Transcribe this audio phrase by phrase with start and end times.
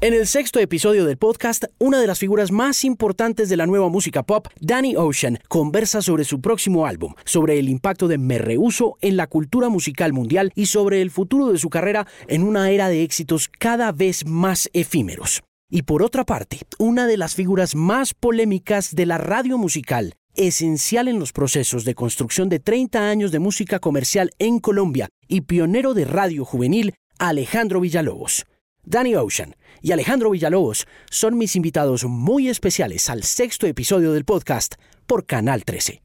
[0.00, 3.88] En el sexto episodio del podcast, una de las figuras más importantes de la nueva
[3.88, 8.96] música pop, Danny Ocean, conversa sobre su próximo álbum, sobre el impacto de Me Rehuso
[9.00, 12.88] en la cultura musical mundial y sobre el futuro de su carrera en una era
[12.88, 15.42] de éxitos cada vez más efímeros.
[15.68, 21.08] Y por otra parte, una de las figuras más polémicas de la radio musical, esencial
[21.08, 25.92] en los procesos de construcción de 30 años de música comercial en Colombia y pionero
[25.92, 28.46] de radio juvenil, Alejandro Villalobos.
[28.84, 34.74] Danny Ocean y Alejandro Villalobos son mis invitados muy especiales al sexto episodio del podcast
[35.06, 36.02] por Canal 13.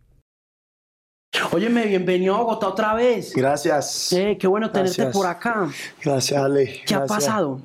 [1.51, 3.33] Óyeme, bienvenido a Bogotá otra vez.
[3.33, 4.13] Gracias.
[4.13, 5.67] Eh, qué bueno tenerte por acá.
[6.03, 6.81] Gracias, Ale.
[6.85, 7.59] ¿Qué ha pasado?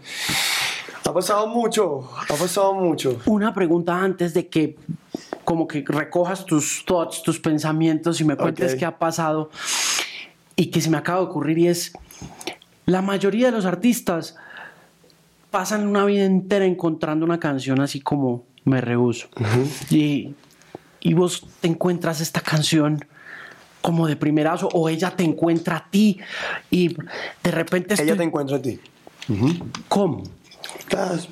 [1.04, 3.18] Ha pasado mucho, ha pasado mucho.
[3.26, 4.76] Una pregunta antes de que
[5.44, 9.50] como que recojas tus thoughts, tus pensamientos y me cuentes qué ha pasado
[10.56, 11.92] y que se me acaba de ocurrir y es
[12.84, 14.36] la mayoría de los artistas
[15.50, 19.28] pasan una vida entera encontrando una canción así como Me Rehuso.
[19.90, 20.34] y,
[21.00, 23.04] y vos te encuentras esta canción
[23.80, 26.18] como de primerazo o ella te encuentra a ti
[26.70, 26.94] y
[27.42, 27.94] de repente...
[28.00, 28.78] Ella te encuentra a ti.
[29.88, 30.24] ¿Cómo?
[30.78, 31.28] Estás,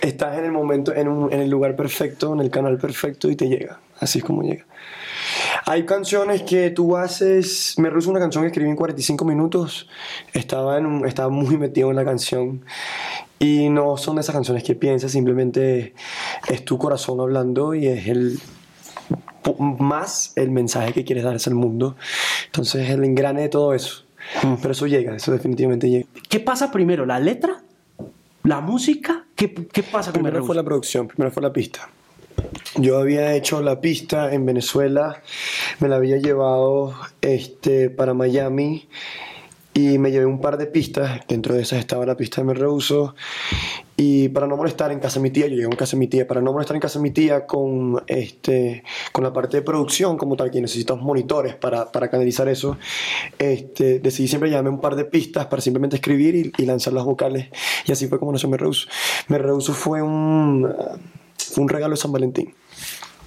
[0.00, 3.36] estás en el momento, en, un, en el lugar perfecto, en el canal perfecto y
[3.36, 3.80] te llega.
[3.98, 4.64] Así es como llega.
[5.64, 7.74] Hay canciones que tú haces.
[7.78, 9.88] Me rehuso una canción que escribí en 45 minutos.
[10.32, 12.64] Estaba, en estaba muy metido en la canción.
[13.38, 15.94] Y no son esas canciones que piensas, simplemente
[16.48, 18.40] es tu corazón hablando y es el
[19.58, 21.96] más el mensaje que quieres dar al mundo.
[22.46, 24.04] Entonces, el engrane de todo eso.
[24.42, 24.54] Mm.
[24.60, 26.06] Pero eso llega, eso definitivamente llega.
[26.28, 27.62] ¿Qué pasa primero, la letra?
[28.42, 29.24] ¿La música?
[29.34, 31.88] ¿Qué, qué pasa Primero fue la producción, primero fue la pista.
[32.78, 35.22] Yo había hecho la pista en Venezuela,
[35.80, 38.86] me la había llevado este, para Miami
[39.72, 42.54] y me llevé un par de pistas, dentro de esas estaba la pista de Me
[43.96, 46.06] y para no molestar en casa de mi tía, yo llegué en casa de mi
[46.06, 49.62] tía, para no molestar en casa de mi tía con, este, con la parte de
[49.62, 52.76] producción como tal, que necesitamos monitores para, para canalizar eso,
[53.38, 57.48] este, decidí siempre llevarme un par de pistas para simplemente escribir y, lanzar las vocales,
[57.86, 58.50] y así fue como nació.
[58.50, 60.74] Me Rehuso fue un,
[61.36, 62.54] fue un regalo de San Valentín.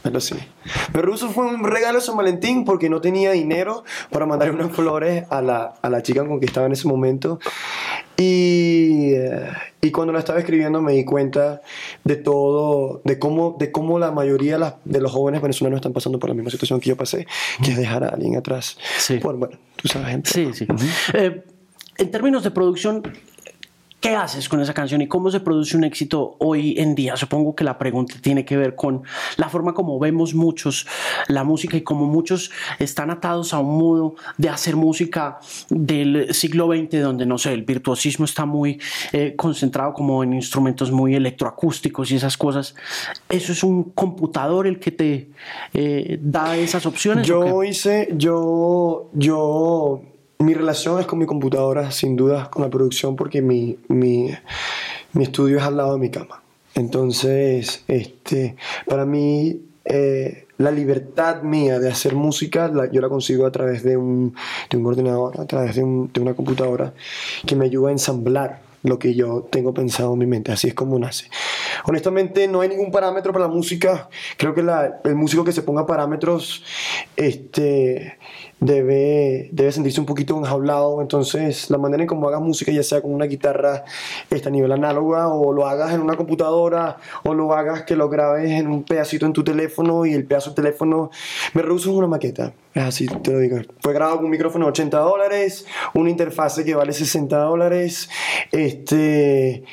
[0.02, 0.36] Pero sí.
[0.94, 4.72] Me ruso fue un regalo de San Valentín porque no tenía dinero para mandar unas
[4.72, 7.40] flores a la, a la chica con que estaba en ese momento.
[8.16, 9.50] Y, eh,
[9.82, 11.62] y, cuando la estaba escribiendo me di cuenta
[12.04, 16.30] de todo, de cómo, de cómo la mayoría de, los jóvenes venezolanos están pasando por
[16.30, 17.28] la misma situación que yo pasé,
[17.64, 18.78] que es dejar a alguien atrás.
[18.98, 19.20] Sí.
[19.20, 20.30] bueno, tú sabes, gente.
[20.30, 20.68] Sí, sí.
[21.14, 21.44] Eh,
[21.98, 23.04] en términos de producción,
[24.00, 27.18] ¿Qué haces con esa canción y cómo se produce un éxito hoy en día?
[27.18, 29.04] Supongo que la pregunta tiene que ver con
[29.36, 30.88] la forma como vemos muchos
[31.28, 32.50] la música y como muchos
[32.80, 35.40] están atados a un modo de hacer música
[35.70, 38.80] del siglo XX donde, no sé, el virtuosismo está muy
[39.12, 42.76] eh, concentrado como en instrumentos muy electroacústicos y esas cosas.
[43.28, 45.32] ¿Eso es un computador el que te
[45.74, 47.28] eh, da esas opciones?
[47.28, 50.04] Yo hice, yo, yo
[50.40, 54.30] mi relación es con mi computadora, sin duda, con la producción, porque mi, mi,
[55.12, 56.42] mi estudio es al lado de mi cama.
[56.76, 58.56] Entonces, este,
[58.88, 63.98] para mí, eh, la libertad mía de hacer música, yo la consigo a través de
[63.98, 64.34] un,
[64.70, 66.94] de un ordenador, a través de, un, de una computadora,
[67.46, 70.54] que me ayuda a ensamblar lo que yo tengo pensado en mi mente.
[70.54, 71.30] Así es como nace.
[71.86, 74.10] Honestamente, no hay ningún parámetro para la música.
[74.38, 74.62] Creo que
[75.04, 76.64] el músico que se ponga parámetros,
[77.16, 78.18] este
[78.60, 81.02] debe, debe sentirse un poquito enjaulado.
[81.02, 83.86] Entonces, la manera en cómo hagas música, ya sea con una guitarra
[84.30, 88.10] este, a nivel análoga, o lo hagas en una computadora, o lo hagas que lo
[88.10, 91.12] grabes en un pedacito en tu teléfono y el pedazo del teléfono.
[91.54, 92.54] Me rehuso en una maqueta.
[92.74, 93.58] Es así, te lo digo.
[93.82, 98.10] Fue grabado con un micrófono de 80 dólares, una interfase que vale 60 dólares.
[98.52, 99.64] Este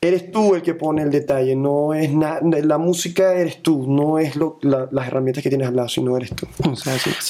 [0.00, 4.36] eres tú el que pone el detalle, no es la música eres tú, no es
[4.36, 6.46] lo, las herramientas que tienes al lado, sino eres tú.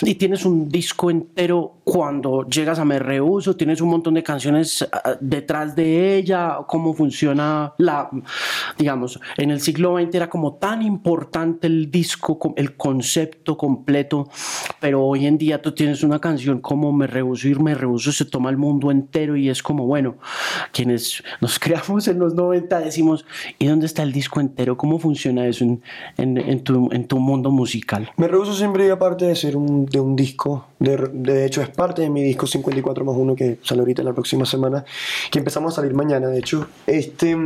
[0.03, 4.87] Y tienes un disco entero cuando llegas a Me Reuso, tienes un montón de canciones
[4.93, 8.11] ah, detrás de ella, cómo funciona la,
[8.77, 14.29] digamos, en el siglo XX era como tan importante el disco, el concepto completo,
[14.81, 18.25] pero hoy en día tú tienes una canción como Me Rehuso y Me Rehuso se
[18.25, 20.17] toma el mundo entero y es como, bueno,
[20.73, 23.25] quienes nos creamos en los 90 decimos,
[23.59, 24.77] ¿y dónde está el disco entero?
[24.77, 25.83] ¿Cómo funciona eso en,
[26.17, 28.11] en, tu, en tu, mundo musical?
[28.17, 32.03] Me rehuso siempre, aparte de ser un, de un disco, de, de, hecho es parte
[32.03, 34.85] de mi disco 54 más 1 que sale ahorita la próxima semana,
[35.31, 36.67] que empezamos a salir mañana, de hecho.
[36.87, 37.37] Este,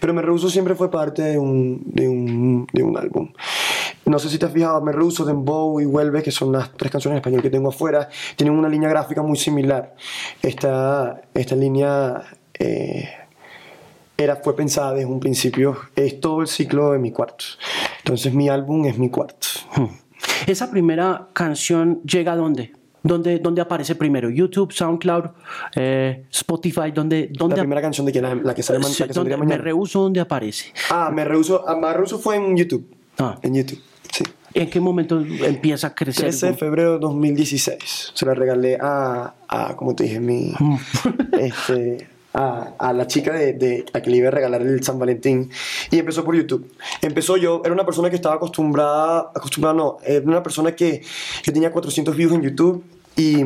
[0.00, 3.32] pero Me rehuso siempre fue parte de un, de un, de un álbum.
[4.04, 6.90] No sé si te has fijado, Me Rehuso, Dembow y Vuelve, que son las tres
[6.90, 9.94] canciones en español que tengo afuera, tienen una línea gráfica muy similar.
[10.42, 12.22] Esta, esta línea...
[12.58, 13.08] Eh,
[14.22, 17.44] era, fue pensada desde un principio, es todo el ciclo de mi cuarto.
[17.98, 19.46] Entonces mi álbum es mi cuarto.
[19.76, 19.86] Hmm.
[20.46, 22.72] ¿Esa primera canción llega a dónde?
[23.02, 24.30] ¿Dónde, ¿Dónde, aparece primero?
[24.30, 25.24] ¿YouTube, SoundCloud,
[25.74, 26.92] eh, Spotify?
[26.94, 29.44] ¿dónde, dónde la primera canción de que la, la que sale la que mañana.
[29.44, 30.72] Me rehuso, ¿dónde aparece?
[30.88, 32.86] Ah, me rehuso, ah, me rehuso fue en YouTube.
[33.18, 33.38] Ah.
[33.42, 33.80] En YouTube,
[34.10, 34.22] sí.
[34.54, 36.26] ¿En qué momento empieza a crecer?
[36.26, 38.12] Crece en febrero de 2016.
[38.14, 40.54] Se la regalé a, a como te dije, mi,
[41.40, 45.50] este, a, la chica de, de, a que le iba a regalar el San Valentín
[45.90, 46.70] y empezó por YouTube.
[47.00, 51.02] Empezó yo, era una persona que estaba acostumbrada, acostumbrada no, era una persona que
[51.42, 52.84] yo tenía 400 views en YouTube
[53.16, 53.44] y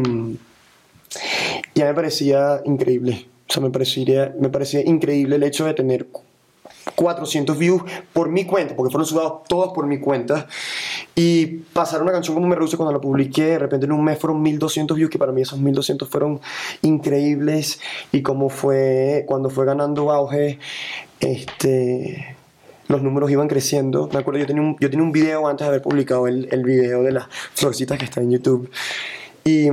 [1.75, 3.27] ya me parecía increíble.
[3.49, 6.09] O sea, me parecía, me parecía increíble el hecho de tener
[6.95, 7.83] 400 views
[8.13, 10.47] por mi cuenta, porque fueron subidos todos por mi cuenta.
[11.19, 14.19] Y pasar una canción como Me Reduce cuando la publiqué, de repente en un mes
[14.19, 16.41] fueron 1200 views, que para mí esos 1200 fueron
[16.83, 17.81] increíbles.
[18.13, 20.59] Y como fue, cuando fue ganando auge,
[21.21, 22.37] este
[22.89, 24.11] los números iban creciendo.
[24.13, 26.63] Me acuerdo, yo tenía un, yo tenía un video antes de haber publicado el, el
[26.63, 28.71] video de las florcitas que está en YouTube.
[29.43, 29.69] Y,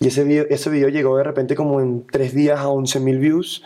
[0.00, 3.62] y ese, video, ese video llegó de repente como en tres días a 11.000 views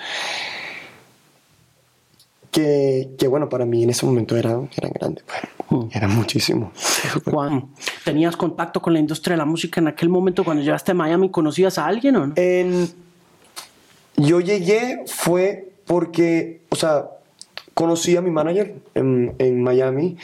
[2.50, 5.40] que, que, bueno, para mí en ese momento eran, eran grandes, pues.
[5.70, 5.88] mm.
[5.92, 6.72] eran muchísimo.
[7.24, 7.68] Juan,
[8.04, 11.30] ¿tenías contacto con la industria de la música en aquel momento cuando llegaste a Miami?
[11.30, 12.32] ¿Conocías a alguien o no?
[12.36, 12.88] En,
[14.16, 17.10] yo llegué fue porque, o sea,
[17.74, 20.16] conocí a mi manager en, en Miami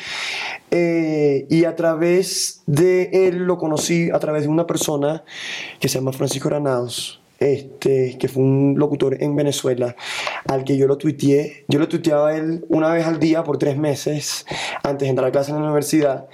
[0.73, 5.23] eh, y a través de él lo conocí a través de una persona
[5.79, 9.95] que se llama Francisco Granados este, que fue un locutor en Venezuela,
[10.49, 11.65] al que yo lo tuiteé.
[11.69, 14.47] Yo lo tuiteaba él una vez al día por tres meses
[14.83, 16.27] antes de entrar a clase en la universidad.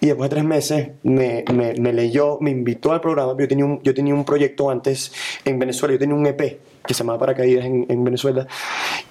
[0.00, 3.34] Y después de tres meses me, me, me leyó, me invitó al programa.
[3.38, 5.12] Yo tenía, un, yo tenía un proyecto antes
[5.44, 8.46] en Venezuela, yo tenía un EP que se llamaba Paracaídas en, en Venezuela.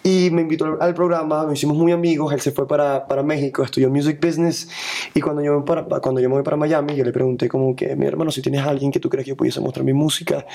[0.03, 3.63] Y me invitó al programa, nos hicimos muy amigos, él se fue para, para México,
[3.63, 4.67] estudió Music Business.
[5.13, 7.95] Y cuando yo, para, cuando yo me voy para Miami, yo le pregunté como que,
[7.95, 10.45] mi hermano, si tienes a alguien que tú crees que yo pudiese mostrar mi música,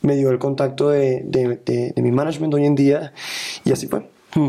[0.00, 1.60] me dio el contacto de, de,
[1.94, 3.12] de, mi management hoy en día
[3.64, 4.08] y así fue.
[4.34, 4.48] Hmm.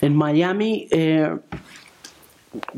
[0.00, 1.36] En Miami, eh,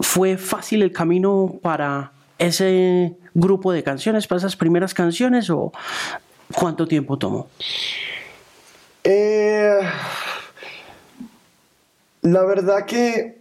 [0.00, 5.70] ¿fue fácil el camino para ese grupo de canciones, para esas primeras canciones o
[6.54, 7.48] cuánto tiempo tomó?
[9.04, 9.80] Eh,
[12.22, 13.38] la verdad que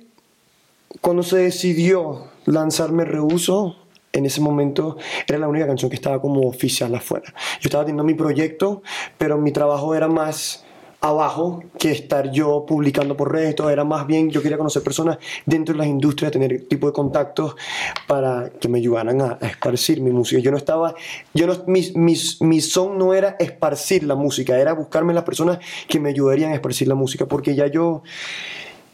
[1.02, 3.76] cuando se decidió lanzarme Reuso,
[4.12, 4.98] en ese momento
[5.28, 7.34] era la única canción que estaba como oficial afuera.
[7.62, 8.82] Yo estaba teniendo mi proyecto,
[9.18, 10.66] pero mi trabajo era más
[11.02, 15.18] abajo que estar yo publicando por redes, todo era más bien yo quería conocer personas
[15.46, 17.56] dentro de las industrias, tener tipo de contactos
[18.08, 20.42] para que me ayudaran a, esparcir mi música.
[20.42, 20.96] Yo no estaba,
[21.34, 25.60] yo no, mi, mi, mi son no era esparcir la música, era buscarme las personas
[25.88, 28.04] que me ayudarían a esparcir la música, porque ya yo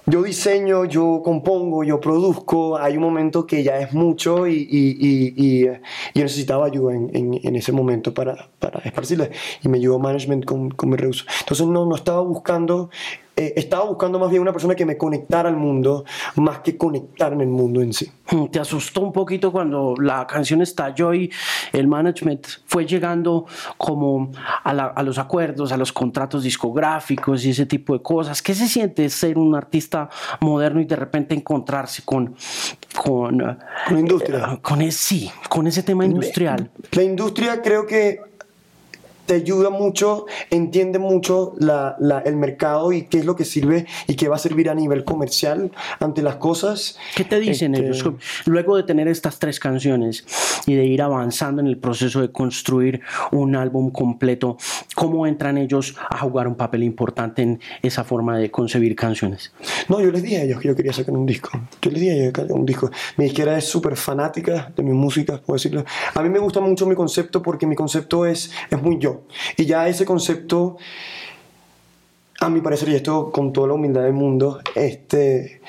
[0.05, 4.97] yo diseño, yo compongo, yo produzco, hay un momento que ya es mucho y, y,
[4.99, 9.29] y, y yo necesitaba ayuda en, en, ese momento para, para esparcirla
[9.63, 11.25] y me ayudó management con, con mi reuso.
[11.39, 12.89] Entonces no, no estaba buscando
[13.37, 16.05] eh, estaba buscando más bien una persona que me conectara al mundo,
[16.35, 18.09] más que conectarme al mundo en sí.
[18.31, 21.29] Hmm, ¿Te asustó un poquito cuando la canción estalló y
[21.73, 23.45] el management fue llegando
[23.77, 24.31] como
[24.63, 28.41] a, la, a los acuerdos, a los contratos discográficos y ese tipo de cosas?
[28.41, 32.35] ¿Qué se siente ser un artista moderno y de repente encontrarse con...
[32.95, 34.53] Con, con industria.
[34.53, 36.71] Eh, con ese, sí, con ese tema industrial.
[36.91, 38.34] La industria creo que
[39.25, 43.85] te ayuda mucho, entiende mucho la, la, el mercado y qué es lo que sirve
[44.07, 46.97] y qué va a servir a nivel comercial ante las cosas.
[47.15, 47.87] ¿Qué te dicen este...
[47.87, 48.05] ellos?
[48.45, 50.25] Luego de tener estas tres canciones
[50.65, 53.01] y de ir avanzando en el proceso de construir
[53.31, 54.57] un álbum completo,
[54.95, 59.51] ¿cómo entran ellos a jugar un papel importante en esa forma de concebir canciones?
[59.89, 61.49] No, yo les dije a ellos que yo quería sacar un disco.
[61.81, 62.89] Yo les dije a ellos que un disco.
[63.17, 65.85] Mi disquera es súper fanática de mi música, puedo decirlo.
[66.13, 69.14] A mí me gusta mucho mi concepto porque mi concepto es, es muy yo.
[69.57, 70.77] Y ya ese concepto,
[72.39, 75.61] a mi parecer, y esto con toda la humildad del mundo, este,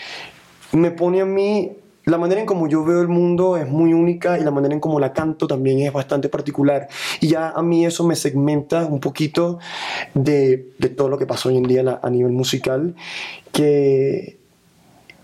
[0.72, 1.72] me pone a mí
[2.06, 4.78] la manera en como yo veo el mundo es muy única y la manera en
[4.78, 6.86] como la canto también es bastante particular.
[7.20, 9.58] Y ya a mí eso me segmenta un poquito
[10.14, 12.94] de, de todo lo que pasa hoy en día a nivel musical,
[13.50, 14.35] que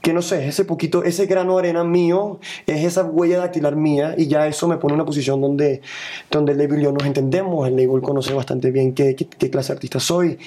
[0.03, 4.15] que no sé, ese poquito, ese grano de arena mío, es esa huella dactilar mía
[4.19, 5.81] y ya eso me pone en una posición donde,
[6.31, 9.49] donde el label y yo nos entendemos, el label conoce bastante bien qué, qué, qué
[9.49, 10.39] clase de artista soy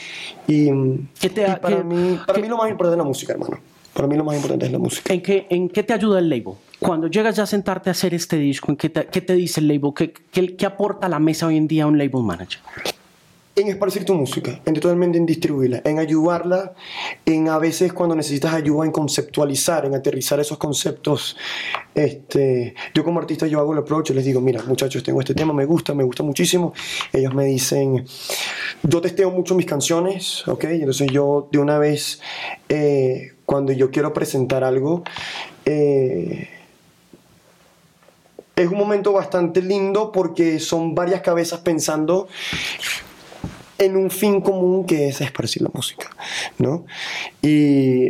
[0.46, 0.70] y,
[1.20, 3.58] ¿Qué te, y para, mí, para mí lo más importante es la música, hermano.
[3.94, 5.14] Para mí lo más importante es la música.
[5.14, 6.56] ¿En qué, en qué te ayuda el label?
[6.80, 9.62] Cuando llegas ya a sentarte a hacer este disco, ¿en qué te, qué te dice
[9.62, 9.94] el label?
[9.96, 12.60] ¿Qué, qué, ¿Qué aporta a la mesa hoy en día un label manager?
[13.56, 16.74] En esparcir tu música, en totalmente en distribuirla, en ayudarla,
[17.26, 21.38] en a veces cuando necesitas ayuda en conceptualizar, en aterrizar esos conceptos.
[21.94, 25.54] Este, yo como artista yo hago el approach, les digo, mira muchachos, tengo este tema,
[25.54, 26.74] me gusta, me gusta muchísimo.
[27.14, 28.06] Ellos me dicen,
[28.84, 30.66] yo testeo mucho mis canciones, ¿ok?
[30.66, 32.20] Entonces yo de una vez,
[32.68, 35.04] eh, cuando yo quiero presentar algo,
[35.64, 36.50] eh,
[38.58, 42.28] es un momento bastante lindo porque son varias cabezas pensando
[43.78, 46.10] en un fin común que es esparcir la música,
[46.60, 46.86] ¿no?
[47.42, 48.10] Y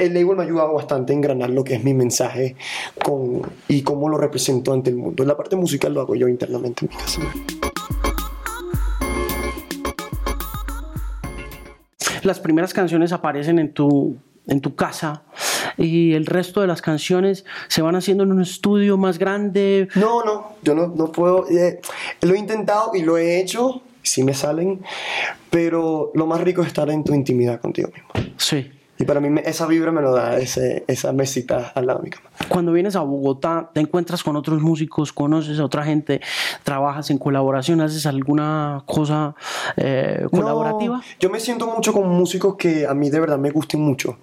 [0.00, 2.56] el label me ha ayudado bastante a engranar lo que es mi mensaje
[3.04, 5.24] con, y cómo lo represento ante el mundo.
[5.24, 7.20] La parte musical lo hago yo internamente en mi casa.
[12.22, 15.22] Las primeras canciones aparecen en tu, en tu casa
[15.76, 19.88] y el resto de las canciones se van haciendo en un estudio más grande.
[19.94, 21.48] No, no, yo no, no puedo.
[21.48, 21.80] Eh,
[22.22, 24.82] lo he intentado y lo he hecho, sí me salen,
[25.50, 28.34] pero lo más rico es estar en tu intimidad contigo mismo.
[28.36, 28.70] Sí.
[29.00, 32.10] Y para mí esa vibra me lo da ese, esa mesita al lado de mi
[32.10, 32.28] cama.
[32.50, 36.20] Cuando vienes a Bogotá, te encuentras con otros músicos, conoces a otra gente,
[36.64, 39.34] trabajas en colaboración, haces alguna cosa
[39.78, 40.98] eh, colaborativa.
[40.98, 44.18] No, yo me siento mucho con músicos que a mí de verdad me gusten mucho,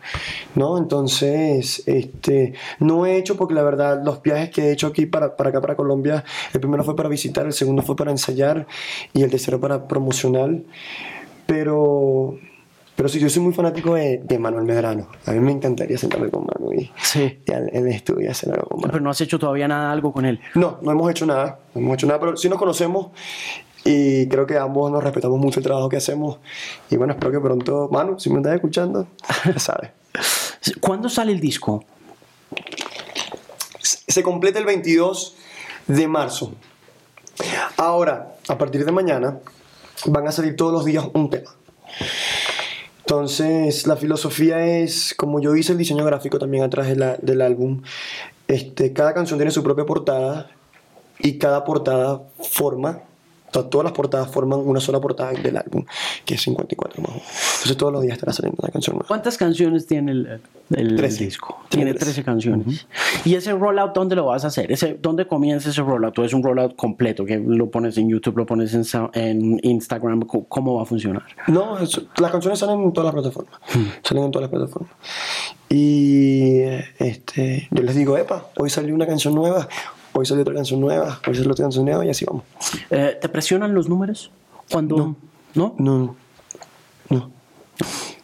[0.53, 0.77] ¿no?
[0.77, 5.35] Entonces, este, no he hecho porque la verdad los viajes que he hecho aquí para,
[5.35, 8.67] para acá, para Colombia, el primero fue para visitar, el segundo fue para ensayar
[9.11, 10.65] y el tercero para promocional.
[11.47, 12.37] Pero
[12.97, 15.07] pero sí, yo soy muy fanático de, de, Manuel Medrano.
[15.27, 17.39] A mí me encantaría sentarme con Manu y, sí.
[17.45, 18.91] y en el estudio hacer algo con Manu.
[18.91, 20.39] Pero no has hecho todavía nada, algo con él.
[20.55, 21.59] No, no hemos hecho nada.
[21.75, 23.09] No hemos hecho nada, pero sí nos conocemos
[23.85, 26.39] y creo que ambos nos respetamos mucho el trabajo que hacemos.
[26.89, 29.05] Y bueno, espero que pronto, Manu, si me estás escuchando,
[29.45, 29.91] ya sabes.
[30.81, 31.85] ¿Cuándo sale el disco?
[33.79, 35.35] Se completa el 22
[35.85, 36.51] de marzo.
[37.77, 39.37] Ahora, a partir de mañana,
[40.07, 41.51] van a salir todos los días un tema.
[43.09, 46.89] Entonces, la filosofía es, como yo hice el diseño gráfico también atrás
[47.21, 47.81] del álbum,
[48.49, 50.51] este, cada canción tiene su propia portada
[51.17, 53.03] y cada portada forma,
[53.51, 55.85] todas las portadas forman una sola portada del álbum,
[56.25, 57.11] que es 54 más.
[57.11, 59.07] Entonces, todos los días estará saliendo una canción nueva.
[59.07, 60.41] ¿Cuántas canciones tiene el,
[60.75, 61.59] el disco?
[61.69, 62.67] Tiene 13, canciones.
[62.67, 62.85] Uh -huh.
[63.25, 64.71] ¿Y ese rollout dónde lo vas a hacer?
[64.71, 66.17] ¿Ese, ¿Dónde comienza ese rollout?
[66.19, 70.21] ¿O es un rollout completo que lo pones en YouTube, lo pones en, en Instagram?
[70.21, 71.23] ¿Cómo va a funcionar?
[71.47, 73.59] No, es, las canciones salen en todas las plataformas.
[73.73, 73.87] Hmm.
[74.03, 74.91] Salen en todas las plataformas.
[75.69, 76.61] Y
[76.97, 79.67] este, yo les digo, epa, hoy salió una canción nueva,
[80.17, 82.43] hoy salió otra canción nueva, hoy salió otra canción nueva y así vamos.
[82.89, 84.31] Eh, ¿Te presionan los números?
[84.71, 85.15] Cuando, no.
[85.53, 85.75] ¿No?
[85.77, 86.15] No.
[87.09, 87.31] No.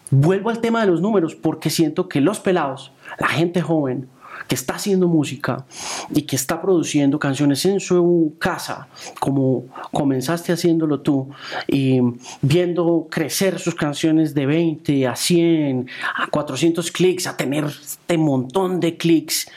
[0.10, 4.10] Vuelvo al tema de los números porque siento que los pelados, la gente joven
[4.48, 5.66] que está haciendo música
[6.14, 8.88] y que está produciendo canciones en su casa,
[9.20, 11.30] como comenzaste haciéndolo tú,
[11.68, 12.00] y
[12.42, 18.80] viendo crecer sus canciones de 20 a 100, a 400 clics, a tener este montón
[18.80, 19.50] de clics,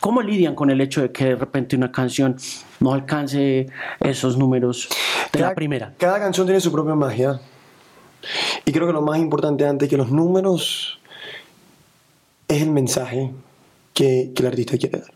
[0.00, 2.36] ¿cómo lidian con el hecho de que de repente una canción
[2.78, 3.66] no alcance
[4.00, 4.88] esos números
[5.32, 5.94] de cada, la primera?
[5.98, 7.40] Cada canción tiene su propia magia.
[8.66, 11.00] Y creo que lo más importante antes que los números
[12.48, 13.32] es el mensaje
[13.92, 15.12] que, que el artista quiere dar.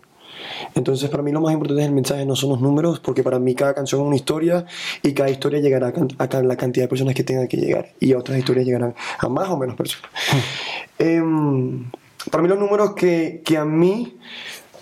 [0.75, 3.38] Entonces, para mí lo más importante es el mensaje, no son los números, porque para
[3.38, 4.66] mí cada canción es una historia
[5.02, 8.14] y cada historia llegará a, a la cantidad de personas que tengan que llegar y
[8.14, 10.11] otras historias llegarán a más o menos personas.
[10.99, 11.21] Eh,
[12.31, 14.16] para mí los números que, que a mí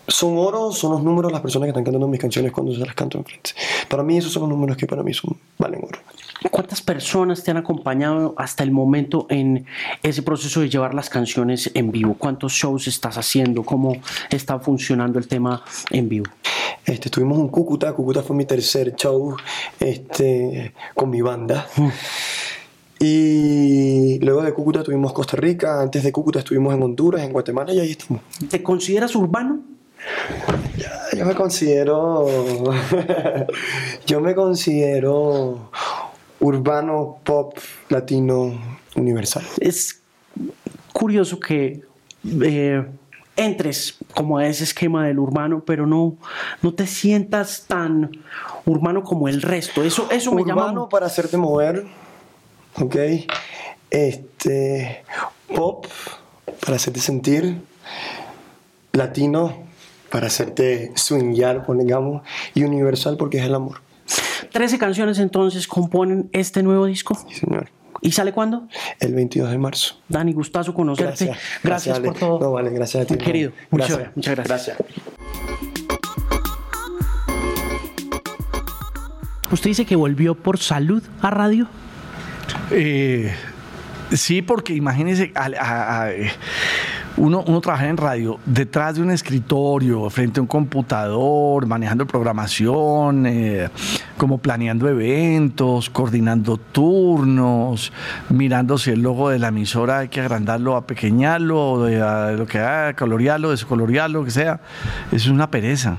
[0.09, 2.81] son oro, son los números de las personas que están cantando mis canciones cuando se
[2.81, 3.51] las canto en frente.
[3.89, 5.99] Para mí esos son los números que para mí son, valen oro.
[6.51, 9.65] ¿Cuántas personas te han acompañado hasta el momento en
[10.03, 12.17] ese proceso de llevar las canciones en vivo?
[12.19, 13.63] ¿Cuántos shows estás haciendo?
[13.63, 13.97] ¿Cómo
[14.31, 16.27] está funcionando el tema en vivo?
[16.85, 19.37] Este, estuvimos en Cúcuta, Cúcuta fue mi tercer show
[19.79, 21.69] este, con mi banda.
[21.77, 21.89] Mm.
[23.05, 27.73] Y luego de Cúcuta tuvimos Costa Rica, antes de Cúcuta estuvimos en Honduras, en Guatemala
[27.73, 28.23] y ahí estamos.
[28.49, 29.61] ¿Te consideras urbano?
[31.17, 32.27] Yo me considero.
[34.07, 35.71] yo me considero
[36.41, 37.57] urbano, pop,
[37.89, 38.61] latino,
[38.97, 39.45] universal.
[39.61, 40.01] Es
[40.93, 41.83] curioso que
[42.25, 42.85] eh,
[43.37, 46.17] entres como a ese esquema del urbano, pero no,
[46.63, 48.11] no te sientas tan
[48.65, 49.83] urbano como el resto.
[49.83, 50.63] Eso, eso me llama.
[50.63, 51.87] Urbano para hacerte mover,
[52.81, 52.97] ¿ok?
[53.91, 55.05] Este.
[55.55, 55.87] Pop
[56.65, 57.61] para hacerte sentir.
[58.93, 59.72] Latino
[60.13, 62.23] para hacerte swingar, digamos.
[62.55, 63.81] Y universal porque es el amor.
[64.53, 67.19] 13 canciones entonces componen este nuevo disco.
[67.29, 67.71] Sí, señor.
[68.03, 68.69] ¿Y sale cuándo?
[69.01, 69.97] El 22 de marzo.
[70.09, 71.27] Dani, gustazo conocerte.
[71.27, 72.41] Gracias, gracias, gracias por todo.
[72.41, 73.17] No, vale, gracias a ti.
[73.17, 73.99] Querido, gracias.
[73.99, 74.77] Muchas, muchas gracias.
[74.77, 75.13] gracias.
[79.51, 81.69] ¿Usted dice que volvió por salud a radio?
[82.71, 83.33] Eh,
[84.13, 85.33] sí, porque imagínese,
[87.17, 93.27] uno, uno trabaja en radio detrás de un escritorio, frente a un computador, manejando programación,
[93.27, 93.69] eh,
[94.17, 97.93] como planeando eventos, coordinando turnos,
[98.29, 102.95] mirando si el logo de la emisora hay que agrandarlo, apequeñarlo, de, lo que haga,
[102.95, 104.61] colorearlo, descolorearlo, lo que sea.
[105.11, 105.97] Es una pereza.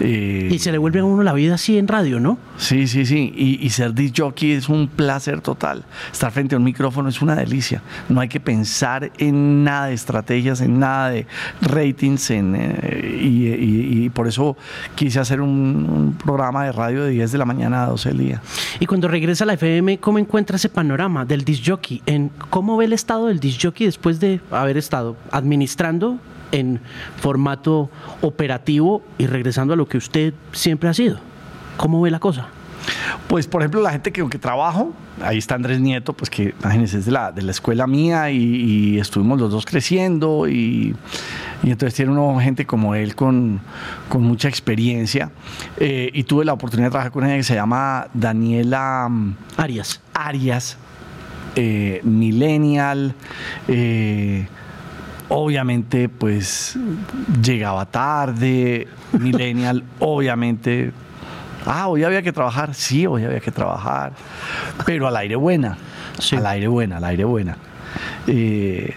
[0.00, 2.38] Eh, y se le vuelve a uno la vida así en radio, ¿no?
[2.56, 3.32] Sí, sí, sí.
[3.36, 5.84] Y, ser disc jockey es un placer total.
[6.12, 7.82] Estar frente a un micrófono es una delicia.
[8.08, 11.26] No hay que pensar en nada de estrategias, en nada de
[11.60, 12.30] ratings.
[12.30, 14.56] En, eh, y, por eso
[14.94, 18.42] quise hacer un, programa de radio de 10 de la mañana a 12 del día.
[18.80, 22.02] Y cuando regresa a la FM, ¿cómo encuentra ese panorama del disc jockey?
[22.06, 26.18] En, ¿Cómo ve el estado del disc jockey después de haber estado administrando
[26.52, 26.80] en
[27.16, 27.90] formato
[28.22, 31.18] operativo y regresando a lo que usted siempre ha sido?
[31.76, 32.48] ¿Cómo ve la cosa?
[33.26, 36.98] Pues, por ejemplo, la gente que, que trabajo, ahí está Andrés Nieto, pues que imagínense,
[36.98, 40.94] es de la, de la escuela mía y, estuvimos los dos creciendo y,
[41.62, 43.60] entonces tiene una gente como él con,
[44.14, 45.30] mucha experiencia
[45.76, 50.00] eh, y tuve la oportunidad de trabajar con ella que se llama Daniela mm, Arias.
[50.14, 50.76] Arias,
[51.56, 53.14] eh, millennial.
[53.66, 54.46] Eh,
[55.28, 56.76] obviamente pues
[57.42, 60.92] llegaba tarde, millennial, obviamente,
[61.66, 64.12] ah, hoy había que trabajar, sí, hoy había que trabajar,
[64.86, 65.76] pero al aire buena,
[66.32, 67.56] al aire buena, al aire buena.
[68.26, 68.94] Eh,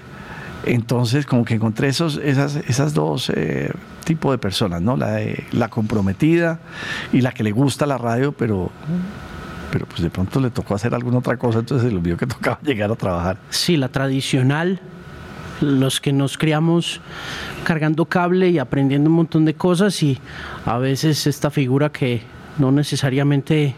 [0.66, 3.72] entonces como que encontré esos, esas, esas dos eh,
[4.04, 4.96] tipos de personas, ¿no?
[4.96, 5.20] La,
[5.52, 6.60] la comprometida
[7.12, 8.72] y la que le gusta la radio, pero
[9.72, 12.28] pero pues de pronto le tocó hacer alguna otra cosa, entonces se le olvidó que
[12.28, 13.38] tocaba llegar a trabajar.
[13.50, 14.82] Sí, la tradicional
[15.62, 17.02] los que nos criamos
[17.64, 20.18] cargando cable y aprendiendo un montón de cosas y
[20.66, 22.22] a veces esta figura que
[22.58, 23.76] no necesariamente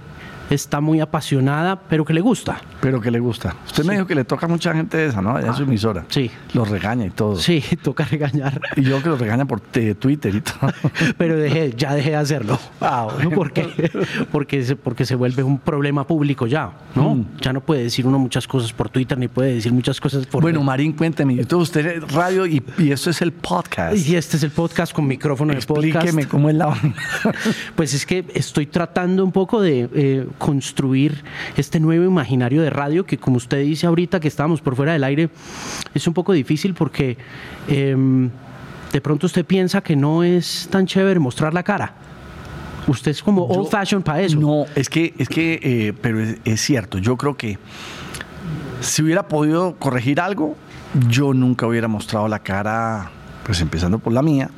[0.50, 2.62] está muy apasionada, pero que le gusta.
[2.82, 3.56] Pero que le gusta.
[3.66, 5.38] Usted me dijo que le toca a mucha gente de esa, ¿no?
[5.38, 6.06] Ella es su ah, emisora.
[6.10, 6.30] Sí.
[6.54, 7.36] Los regaña y todo.
[7.36, 8.62] Sí, toca regañar.
[8.76, 10.72] Y yo que los regaña por Twitter y todo.
[11.18, 12.60] pero dejé, ya dejé de hacerlo.
[12.82, 13.92] Ah, ¿Por qué?
[14.32, 17.16] Porque, se, porque se vuelve un problema público ya, ¿no?
[17.16, 17.26] Mm.
[17.42, 20.42] Ya no puede decir uno muchas cosas por Twitter, ni puede decir muchas cosas por...
[20.42, 21.34] Bueno, Marín, cuénteme.
[21.34, 23.98] Entonces usted es radio y, esto es el podcast.
[23.98, 25.96] Y este es el podcast con micrófono de podcast.
[25.96, 26.74] Explíqueme cómo es la...
[27.76, 31.24] pues es que estoy tratando un poco de eh, construir
[31.58, 35.04] este nuevo imaginario de radio que como usted dice ahorita que estábamos por fuera del
[35.04, 35.30] aire,
[35.94, 37.18] es un poco difícil porque
[37.68, 38.30] em,
[38.92, 41.96] de pronto usted piensa que no es tan chévere mostrar la cara.
[42.88, 44.40] Usted es como old fashion para eso.
[44.40, 46.98] No, es que, es que, eh, pero es, cierto.
[46.98, 47.58] Yo creo que
[48.82, 50.58] si hubiera podido corregir algo,
[51.10, 53.10] yo nunca hubiera mostrado la cara,
[53.46, 54.50] pues empezando por la mía,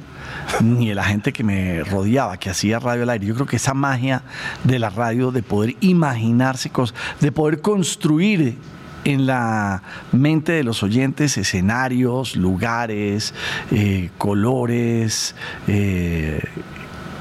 [0.62, 3.26] ni de la gente que me rodeaba, que hacía radio al aire.
[3.26, 4.24] Yo creo que esa magia
[4.64, 8.58] de la radio, de poder imaginarse cosas, de poder construir
[9.06, 13.34] en la mente de los oyentes escenarios, lugares,
[13.72, 15.36] eh, colores,
[15.68, 16.42] eh,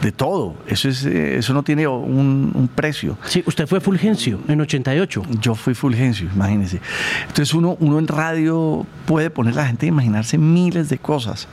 [0.05, 0.55] de todo.
[0.67, 3.17] Eso, es, eh, eso no tiene un, precio.
[3.27, 5.23] Sí, usted fue Fulgencio en 88.
[5.41, 6.81] Yo fui Fulgencio, imagínese.
[7.23, 11.49] Entonces uno, uno en radio puede poner a la gente a imaginarse miles de cosas.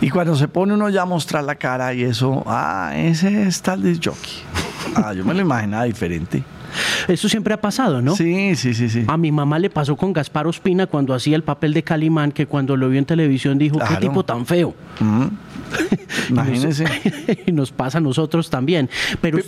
[0.00, 3.60] Y cuando se pone uno ya a mostrar la cara y eso, ah, ese es
[3.60, 4.32] tal disc jockey.
[4.94, 6.42] Ah, yo me lo imaginaba diferente.
[7.08, 8.16] Eso siempre ha pasado, ¿no?
[8.16, 9.04] Sí, sí, sí, sí.
[9.06, 12.46] A mi mamá le pasó con Gaspar Ospina cuando hacía el papel de Calimán, que
[12.46, 14.74] cuando lo vio en televisión dijo, qué tipo tan feo.
[16.30, 16.84] Imagínese.
[17.46, 18.88] y nos pasa a nosotros también.
[19.20, 19.38] Pero,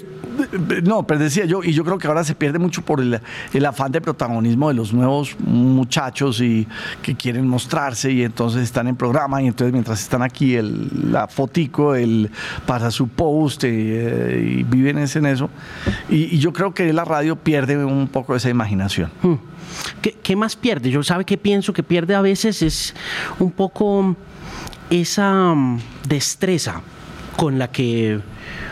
[0.83, 3.21] no, pero decía yo, y yo creo que ahora se pierde mucho por el,
[3.67, 6.67] afán de protagonismo de los nuevos muchachos y
[7.03, 11.29] que quieren mostrarse y entonces están en programa y entonces mientras están aquí el, la
[11.29, 12.31] fotico, el
[12.67, 15.51] para su post eh, y viven en eso.
[16.09, 19.11] Y, yo creo que la radio pierde un poco esa imaginación.
[19.23, 19.35] Hmm.
[20.03, 20.91] ¿Qué, ¿Qué, más pierde?
[20.91, 22.95] Yo sabe que pienso que pierde a veces es
[23.39, 24.17] un poco
[24.91, 26.83] esa mm, destreza
[27.37, 28.21] con la que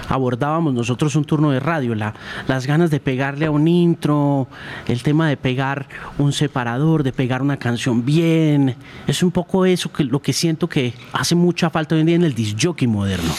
[0.08, 4.46] abordábamos nosotros un turno de radio, las ganas de pegarle a un intro,
[4.86, 8.76] el tema de pegar un separador, de pegar una canción bien,
[9.06, 12.16] es un poco eso que lo que siento que hace mucha falta hoy en día
[12.16, 13.32] en el disc jockey moderno.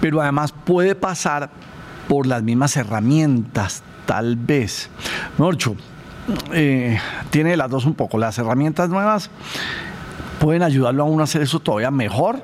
[0.00, 1.50] Pero además puede pasar
[2.08, 4.90] por las mismas herramientas, tal vez.
[5.38, 5.76] Norcho,
[6.52, 6.98] eh,
[7.30, 9.30] tiene las dos un poco, las herramientas nuevas
[10.40, 12.42] pueden ayudarlo a uno a hacer eso todavía mejor,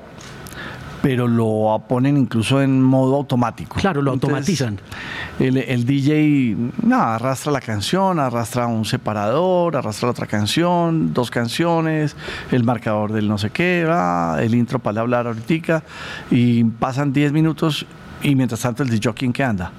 [1.03, 3.81] pero lo ponen incluso en modo automático.
[3.81, 4.79] Claro, lo automatizan.
[5.41, 12.15] El, DJ nada, arrastra la canción, arrastra un separador, arrastra otra canción, dos canciones,
[12.53, 13.85] el marcador del no sé qué,
[14.39, 15.83] el intro para hablar ahorita,
[16.31, 17.87] y pasan 10 minutos
[18.23, 19.73] y mientras tanto el DJ, ¿quién que anda?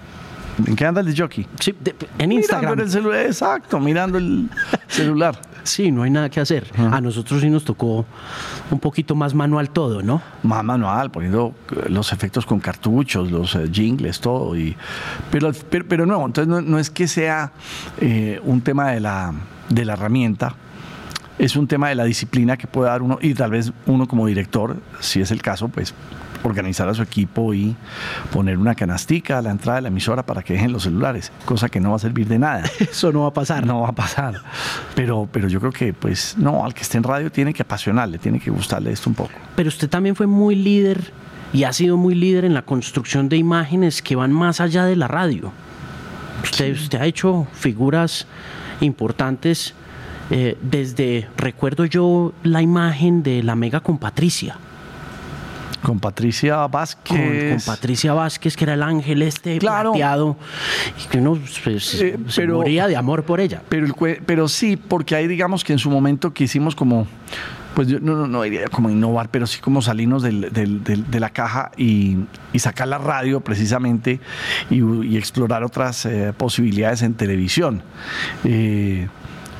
[0.65, 1.46] ¿En qué anda el jockey?
[1.60, 1.76] Sí,
[2.17, 2.72] en Instagram.
[2.72, 4.50] Mirando el celular, exacto, mirando el
[4.88, 5.39] celular.
[5.63, 6.72] Sí, no hay nada que hacer.
[6.78, 8.06] A nosotros sí nos tocó
[8.72, 10.22] un poquito más manual todo, ¿no?
[10.43, 11.54] Más manual, poniendo
[11.89, 14.56] los efectos con cartuchos, los eh, jingles, todo.
[14.56, 14.76] Y,
[15.30, 17.52] pero, pero, no, entonces no, es que sea
[18.00, 19.34] eh, un tema de la,
[19.67, 20.56] de la herramienta,
[21.38, 24.26] es un tema de la disciplina que puede dar uno y tal vez uno como
[24.26, 25.93] director, si es el caso, pues
[26.43, 27.76] organizar a su equipo y
[28.32, 31.69] poner una canastica a la entrada de la emisora para que dejen los celulares, cosa
[31.69, 32.63] que no va a servir de nada.
[32.80, 33.65] Eso no va a pasar.
[33.65, 34.41] No va a pasar.
[34.95, 38.17] Pero, pero yo creo que, pues, no, al que esté en radio tiene que apasionarle,
[38.17, 39.32] tiene que gustarle esto un poco.
[39.56, 41.12] Pero usted también fue muy líder
[41.54, 44.95] y ha sido muy líder en la construcción de imágenes que van más allá de
[44.95, 45.52] la radio.
[46.43, 48.28] Usted, usted ha hecho figuras
[48.82, 49.73] importantes.
[50.30, 54.58] Eh, desde, recuerdo yo la imagen de la Mega con Patricia
[55.82, 57.63] con Patricia Vázquez.
[57.65, 60.38] Con, Patricia Vázquez, que era el ángel este plateado,
[61.03, 63.62] y que uno pues, eh, se moría de amor por ella.
[63.69, 63.93] Pero,
[64.25, 67.08] pero sí, porque ahí digamos que en su momento quisimos como
[67.77, 71.30] pues yo no, no, no diría como innovar, pero sí como salirnos del, de la
[71.30, 72.17] caja y,
[72.51, 74.19] y, sacar la radio precisamente
[74.71, 77.84] y, explorar otras eh, posibilidades en televisión.
[78.43, 79.08] Eh,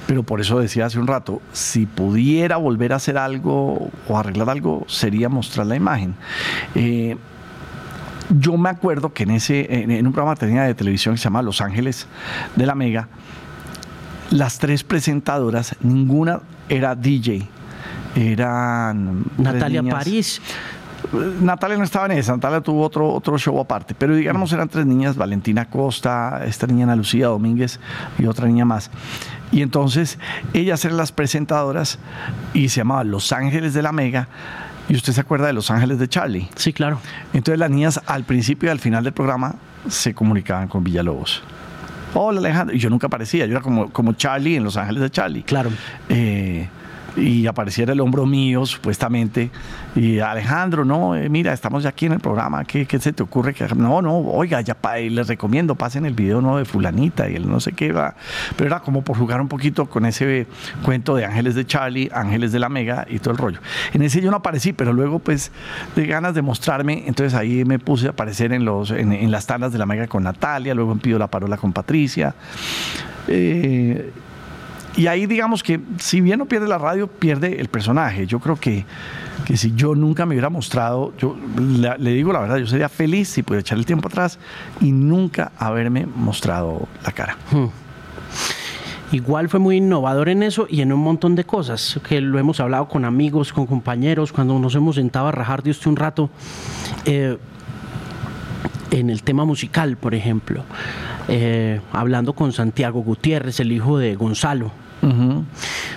[0.08, 4.50] pero por eso decía hace un rato, si pudiera volver a hacer algo o arreglar
[4.50, 6.16] algo, sería mostrar la imagen.
[6.74, 7.18] Eh,
[8.30, 11.42] yo me acuerdo que en, ese, en, un programa tenía de televisión que se llama
[11.42, 12.08] Los Ángeles
[12.56, 13.10] de la Mega,
[14.32, 17.48] las tres presentadoras, ninguna era DJ,
[18.16, 19.26] eran...
[19.38, 20.42] Natalia París.
[21.42, 24.86] Natalia no estaba en esa, Natalia tuvo otro, otro show aparte, pero digamos eran tres
[24.86, 27.80] niñas, Valentina Costa, esta niña Ana Lucía Domínguez
[28.18, 28.90] y otra niña más.
[29.52, 30.20] Y entonces
[30.54, 32.00] ellas eran las presentadoras
[32.54, 34.28] y se llamaba Los Ángeles de la Mega.
[34.90, 36.50] ¿Y usted se acuerda de Los Ángeles de Charlie?
[36.56, 37.00] Sí, claro.
[37.34, 39.56] Entonces las niñas al principio y al final del programa
[39.90, 41.44] se comunicaban con Villalobos.
[42.14, 42.76] Hola Alejandro.
[42.76, 45.44] Y yo nunca aparecía, yo era como, como Charlie en Los Ángeles de Charlie.
[45.44, 45.70] Claro.
[46.10, 46.68] Eh,
[47.18, 49.50] y apareciera el hombro mío, supuestamente,
[49.96, 53.24] y Alejandro, no, eh, mira, estamos ya aquí en el programa, ¿qué, qué se te
[53.24, 53.54] ocurre?
[53.54, 54.78] que No, no, oiga, ya
[55.10, 58.16] les recomiendo, pasen el video no de fulanita y el no sé qué va.
[58.56, 60.48] Pero era como por jugar un poquito con ese
[60.84, 63.60] cuento de Ángeles de Charlie, Ángeles de la Mega y todo el rollo.
[63.94, 65.52] En ese yo no aparecí, pero luego pues
[65.96, 69.72] de ganas de mostrarme, entonces ahí me puse a aparecer en, los, en, las tandas
[69.72, 72.36] de la Mega con Natalia, luego en Pido la Parola con Patricia.
[73.28, 74.12] Eh,
[74.98, 78.26] y ahí digamos que si bien no pierde la radio, pierde el personaje.
[78.26, 78.84] Yo creo que,
[79.46, 81.38] que si yo nunca me hubiera mostrado, yo
[82.00, 84.40] le, digo la verdad, yo sería feliz si pudiera echar el tiempo atrás
[84.82, 87.38] y nunca haberme mostrado la cara.
[87.52, 87.68] Hmm.
[89.12, 92.60] Igual fue muy innovador en eso y en un montón de cosas que lo hemos
[92.60, 96.30] hablado con amigos, con compañeros, cuando nos hemos sentado a rajar de usted un rato.
[97.06, 97.38] Eh,
[98.90, 100.64] en el tema musical, por ejemplo,
[101.28, 104.72] eh, hablando con Santiago Gutiérrez, el hijo de Gonzalo,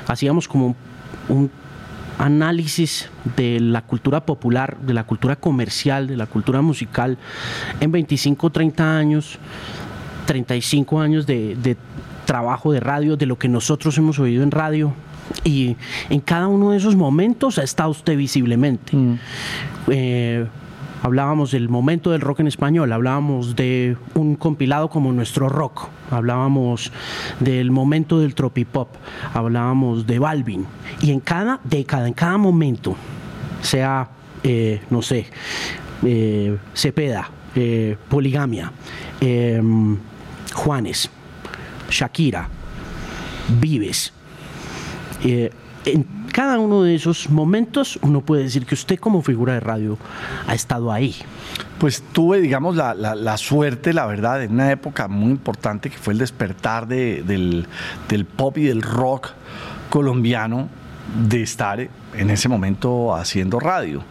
[0.07, 0.77] Hacíamos como
[1.29, 1.51] un
[2.21, 7.17] análisis de la cultura popular, de la cultura comercial, de la cultura musical
[7.81, 9.39] en 25, 30 años,
[10.27, 11.77] 35 años de,
[12.27, 14.93] trabajo de radio, de lo que nosotros hemos oído en radio.
[15.45, 15.77] Y
[16.11, 18.97] en cada uno de esos momentos ha estado usted visiblemente.
[18.97, 19.19] Mm.
[19.89, 20.47] Eh,
[21.03, 26.93] hablábamos del momento del rock en español, hablábamos de un compilado como nuestro rock, hablábamos
[27.41, 28.89] del momento del tropipop,
[29.33, 30.67] hablábamos de Balvin.
[31.01, 32.97] Y en cada década, en cada momento,
[33.63, 34.09] sea,
[34.43, 35.27] eh, no sé,
[36.05, 38.73] eh, Cepeda, eh, Poligamia,
[39.21, 39.97] em,
[40.55, 41.11] Juanes,
[41.91, 42.49] Shakira,
[43.61, 44.13] Vives,
[45.23, 49.99] en cada uno de esos momentos uno puede decir que usted como figura de radio
[50.47, 51.17] ha estado ahí.
[51.79, 56.19] Pues tuve, digamos, la, suerte, la verdad, en una época muy importante que fue el
[56.19, 57.67] despertar del,
[58.37, 59.31] pop y del rock
[59.89, 60.69] colombiano,
[61.29, 64.03] de estar en ese momento haciendo radio.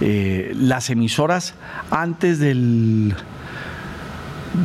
[0.00, 1.54] Eh, las emisoras
[1.90, 3.14] antes del,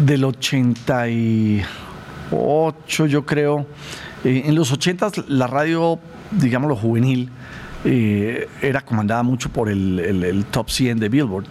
[0.06, 3.66] del 88, yo creo,
[4.24, 6.00] eh, en los 80 la radio
[6.32, 7.30] digámoslo, juvenil,
[7.84, 11.46] eh, era comandada mucho por el, top 100 de Billboard.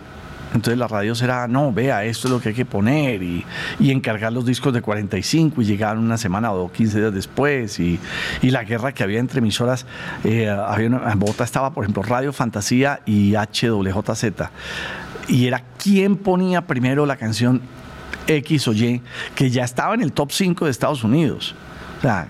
[0.53, 3.45] Entonces la radio era, no, vea, esto es lo que hay que poner y,
[3.79, 8.01] encargar los discos de 45 y llegaban una semana o 15 días después y,
[8.43, 9.87] la guerra que había entre emisoras,
[10.25, 14.25] eh, había en Bogotá estaba, por ejemplo, Radio Fantasía y HWJZ
[15.29, 17.61] y era quién ponía primero la canción
[18.27, 19.01] X o Y
[19.35, 21.55] que ya estaba en el top 5 de Estados Unidos.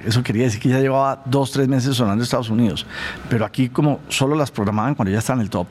[0.05, 2.87] Eso quería decir que ya llevaba dos, tres meses sonando en Estados Unidos.
[3.29, 5.69] Pero aquí como solo las programaban cuando ya estaban en el top.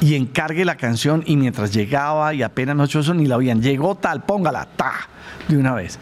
[0.00, 3.94] y encargue la canción y mientras llegaba y apenas no eso ni la oían, llegó
[3.94, 4.92] tal, póngala, ta,
[5.48, 5.98] de una vez.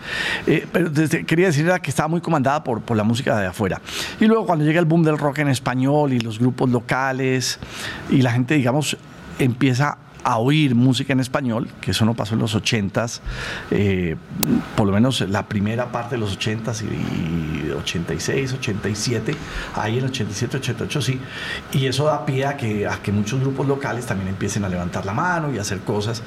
[0.47, 0.91] Eh, pero
[1.27, 3.81] quería decir que estaba muy comandada por, por la música de afuera.
[4.19, 7.61] Y luego cuando llega el boom del rock en español y los grupos locales
[8.11, 8.97] y la gente, digamos,
[9.39, 13.21] empieza a oír música en español, que eso no pasó en los 80s,
[13.71, 14.17] eh,
[14.77, 19.35] por lo menos la primera parte de los 80s y, 86, 87,
[19.75, 21.21] ahí en 87, 88 sí,
[21.73, 25.05] y eso da pie a que, a que muchos grupos locales también empiecen a levantar
[25.05, 26.23] la mano y a hacer cosas,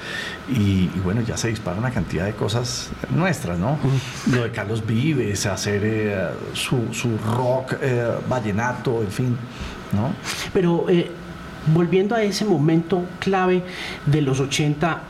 [0.50, 3.78] y, bueno, ya se dispara una cantidad de cosas nuestras, ¿no?
[4.32, 9.38] Lo de Carlos Vives, hacer eh, su, su, rock eh, vallenato, en fin,
[9.94, 10.14] ¿no?
[10.54, 10.88] Pero
[11.74, 13.64] volviendo a ese momento clave
[14.06, 15.02] de los 80,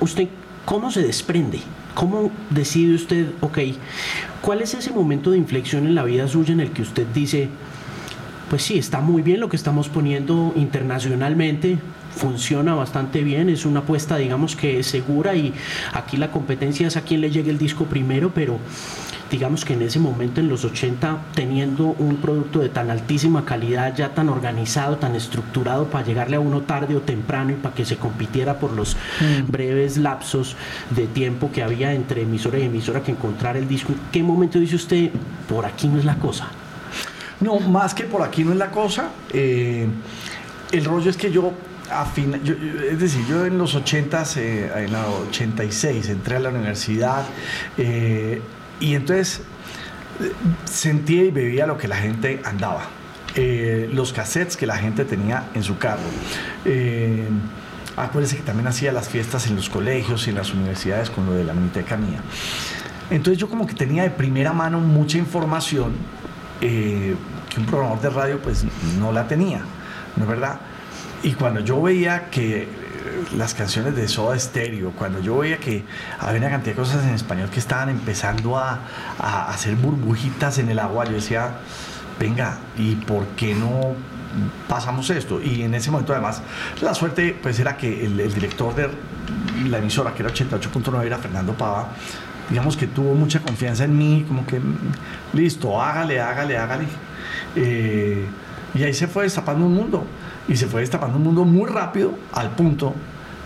[0.00, 0.28] ¿usted
[0.64, 1.60] cómo se desprende?
[1.94, 3.58] ¿Cómo decide usted, ok,
[4.40, 7.48] cuál es ese momento de inflexión en la vida suya en el que usted dice,
[8.50, 11.78] pues sí, está muy bien lo que estamos poniendo internacionalmente,
[12.14, 15.52] funciona bastante bien, es una apuesta digamos que es segura y
[15.92, 18.58] aquí la competencia es a quien le llegue el disco primero, pero
[19.30, 23.94] digamos que en ese momento, en los 80, teniendo un producto de tan altísima calidad,
[23.94, 27.84] ya tan organizado, tan estructurado para llegarle a uno tarde o temprano y para que
[27.84, 29.50] se compitiera por los mm.
[29.50, 30.56] breves lapsos
[30.90, 34.58] de tiempo que había entre emisora y emisora que encontrar el disco, ¿en qué momento
[34.58, 35.10] dice usted,
[35.48, 36.48] por aquí no es la cosa?
[37.40, 39.10] No, más que por aquí no es la cosa.
[39.32, 39.86] Eh,
[40.72, 41.52] el rollo es que yo
[41.90, 46.50] a fin, es decir, yo en los 80, eh, en la 86, entré a la
[46.50, 47.24] universidad,
[47.76, 48.42] eh,
[48.80, 49.42] y entonces
[50.64, 52.88] sentía y bebía lo que la gente andaba.
[53.34, 56.02] Eh, los cassettes que la gente tenía en su carro.
[56.64, 57.28] Eh,
[57.96, 61.32] acuérdense que también hacía las fiestas en los colegios y en las universidades con lo
[61.32, 62.20] de la miniteca mía.
[63.10, 65.92] Entonces yo como que tenía de primera mano mucha información
[66.60, 67.14] eh,
[67.48, 68.64] que un programador de radio pues
[68.98, 69.60] no la tenía,
[70.16, 70.60] ¿no es verdad?
[71.22, 72.68] Y cuando yo veía que
[73.36, 75.84] las canciones de Soda Stereo, cuando yo veía que
[76.18, 78.80] había una cantidad de cosas en español que estaban empezando a,
[79.48, 81.54] hacer burbujitas en el agua, yo decía,
[82.18, 83.94] venga, ¿y por qué no
[84.68, 85.40] pasamos esto?
[85.42, 86.42] Y en ese momento además
[86.80, 88.88] la suerte pues era que el, director de
[89.68, 91.88] la emisora, que era 88.9, era Fernando Pava,
[92.48, 94.60] digamos que tuvo mucha confianza en mí, como que,
[95.32, 96.86] listo, hágale, hágale, hágale.
[97.56, 98.24] Eh,
[98.74, 100.04] y ahí se fue destapando un mundo
[100.48, 102.94] y se fue destapando un mundo muy rápido al punto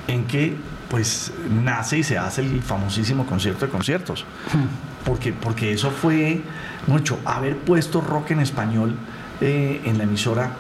[0.07, 0.57] en que
[0.89, 1.33] pues
[1.65, 4.25] nace y se hace el famosísimo concierto de conciertos.
[4.53, 5.05] Hmm.
[5.05, 6.43] Porque, porque eso fue
[6.87, 7.19] mucho.
[7.25, 8.95] Haber puesto rock en español
[9.41, 10.53] eh, en la emisora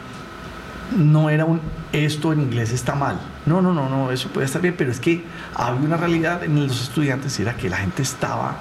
[0.96, 1.60] no era un
[1.92, 3.18] esto en inglés está mal.
[3.44, 5.22] No, no, no, no, eso puede estar bien, pero es que
[5.54, 8.56] había una realidad en los estudiantes y era que la gente estaba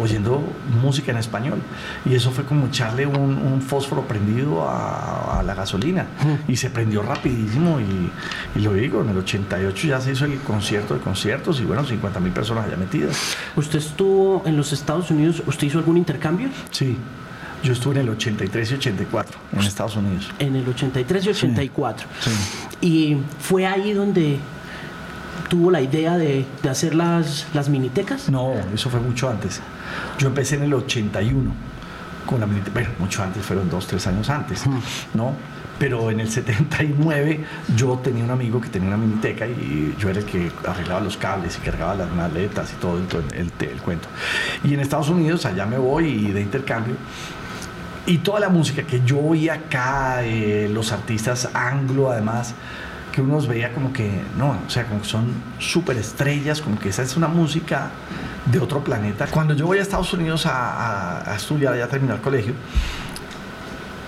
[0.00, 0.42] oyendo
[0.82, 1.58] música en español.
[2.04, 6.06] Y eso fue como echarle un, fósforo prendido a, la gasolina.
[6.48, 7.78] Y se prendió rapidísimo.
[7.80, 11.84] Y, lo digo, en el 88 ya se hizo el concierto de conciertos y bueno,
[11.84, 13.16] 50 mil personas allá metidas.
[13.56, 15.42] ¿Usted estuvo en los Estados Unidos?
[15.46, 16.48] ¿Usted hizo algún intercambio?
[16.70, 16.96] Sí.
[17.62, 20.30] Yo estuve en el 83 y 84 en Estados Unidos.
[20.40, 22.08] En el 83 y 84.
[22.80, 24.38] Y fue ahí donde
[25.48, 28.30] tuvo la idea de, hacer las, las minitecas?
[28.30, 29.60] No, eso fue mucho antes.
[30.18, 31.52] Yo empecé en el 81
[32.26, 34.64] con la miniteca, bueno, mucho antes, fueron dos, tres años antes,
[35.14, 35.34] ¿no?
[35.78, 40.20] Pero en el 79 yo tenía un amigo que tenía una miniteca y yo era
[40.20, 44.08] el que arreglaba los cables y cargaba las maletas y todo el, el, cuento.
[44.62, 46.94] Y en Estados Unidos, allá me voy y de intercambio.
[48.06, 52.54] Y toda la música que yo oía acá, eh, los artistas anglo además,
[53.12, 56.88] que uno veía como que, no, o sea, como que son súper estrellas, como que
[56.88, 57.90] esa es una música
[58.46, 59.26] de otro planeta.
[59.26, 62.54] Cuando yo voy a Estados Unidos a, a, a terminar el colegio,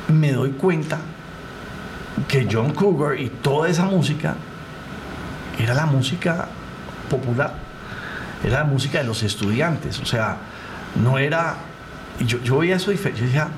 [0.08, 0.98] me doy cuenta
[2.26, 4.34] que John Cougar y toda esa música
[5.58, 6.48] era la música
[7.08, 7.54] popular,
[8.42, 10.38] era la música de los estudiantes, o sea,
[11.02, 11.56] no era...
[12.26, 13.48] Yo, yo veía eso diferente, yo decía,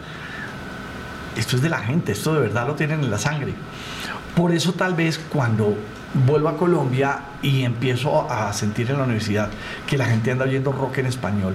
[1.36, 3.54] esto es de la gente, esto de verdad lo tienen en la sangre.
[4.36, 5.74] Por eso tal vez cuando
[6.26, 9.48] vuelvo a Colombia y empiezo a sentir en la universidad
[9.86, 11.54] que la gente anda oyendo rock en español,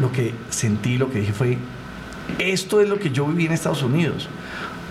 [0.00, 1.58] lo que sentí, lo que dije fue,
[2.38, 4.28] esto es lo que yo viví en Estados Unidos.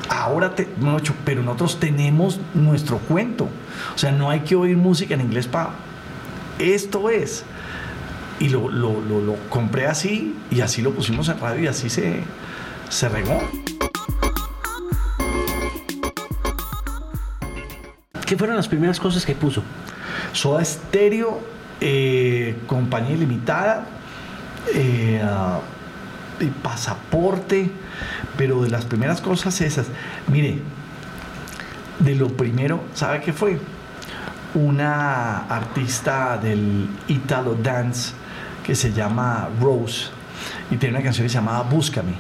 [0.09, 0.67] Ahora, te,
[1.23, 3.47] pero nosotros tenemos nuestro cuento.
[3.95, 5.69] O sea, no hay que oír música en inglés para...
[6.59, 7.45] Esto es.
[8.41, 8.67] Y lo,
[9.49, 12.19] compré así y así lo pusimos en radio y así se,
[12.89, 13.39] se regó.
[18.29, 19.63] ¿Qué fueron las primeras cosas que puso?
[20.33, 21.41] Soda Stereo,
[21.81, 23.87] eh, compañía limitada,
[24.71, 25.19] eh,
[26.39, 27.71] y pasaporte,
[28.37, 29.87] pero de las primeras cosas esas.
[30.27, 30.59] Mire,
[31.97, 33.57] de lo primero, ¿sabe qué fue?
[34.53, 38.13] una artista del Italo Dance
[38.63, 40.09] que se llama Rose
[40.69, 42.13] y tiene una canción que se llamaba Búscame.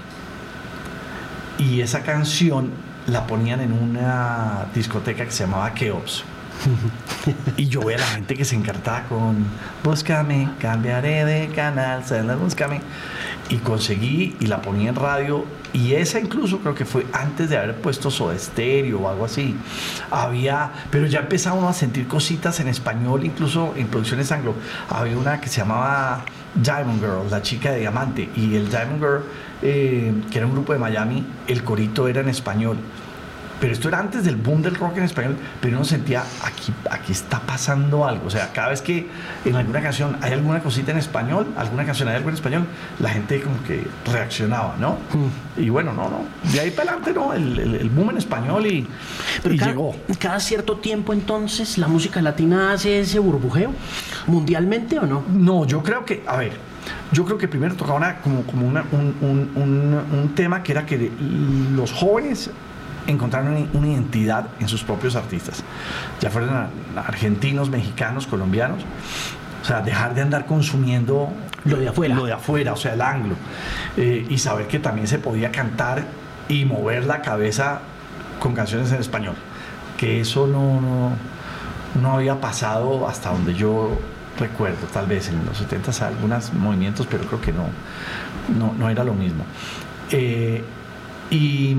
[1.59, 2.71] Y esa canción
[3.09, 6.23] la ponían en una discoteca que se llamaba Keops.
[7.57, 9.45] y yo veía a la gente que se encartaba con
[9.83, 12.03] Búscame, cambiaré de canal,
[12.37, 12.81] búscame.
[13.49, 15.45] Y conseguí y la ponía en radio.
[15.73, 19.55] Y esa incluso creo que fue antes de haber puesto Soda Stereo o algo así.
[20.09, 24.55] Había, pero ya empezaba uno a sentir cositas en español, incluso en producciones anglo.
[24.89, 28.29] Había una que se llamaba Diamond Girl, la chica de diamante.
[28.35, 29.23] Y el Diamond Girl,
[29.61, 32.77] eh, que era un grupo de Miami, el corito era en español
[33.59, 37.11] pero esto era antes del boom del rock en español, pero uno sentía, aquí, aquí
[37.11, 38.27] está pasando algo.
[38.27, 39.07] O sea, cada vez que
[39.45, 42.65] en alguna canción hay alguna cosita en español, alguna canción hay algo en español,
[42.99, 44.93] la gente como que reaccionaba, ¿no?
[45.13, 45.61] Mm.
[45.61, 46.25] Y bueno, no, no.
[46.51, 47.33] De ahí para adelante, ¿no?
[47.33, 48.87] El, boom en español y,
[49.43, 49.95] llegó.
[50.19, 53.73] ¿Cada cierto tiempo entonces la música latina hace ese burbujeo?
[54.27, 55.23] ¿Mundialmente o no?
[55.27, 56.53] No, yo creo que, a ver,
[57.11, 61.11] yo creo que primero tocaba una, como, como un, un, tema que era que
[61.75, 62.51] los jóvenes
[63.09, 65.63] encontraron una identidad en sus propios artistas,
[66.19, 68.83] ya fueran argentinos, mexicanos, colombianos.
[69.61, 71.29] O sea, dejar de andar consumiendo
[71.65, 72.15] lo de afuera.
[72.15, 73.35] Lo de afuera, o sea, el anglo.
[73.97, 76.05] Eh, y saber que también se podía cantar
[76.47, 77.81] y mover la cabeza
[78.39, 79.35] con canciones en español.
[79.97, 81.11] Que eso no,
[82.01, 83.99] no, había pasado hasta donde yo
[84.39, 87.65] recuerdo, tal vez en los 70 algunos movimientos, pero creo que no,
[88.77, 89.43] no, era lo mismo.
[90.11, 90.63] Eh,
[91.29, 91.75] y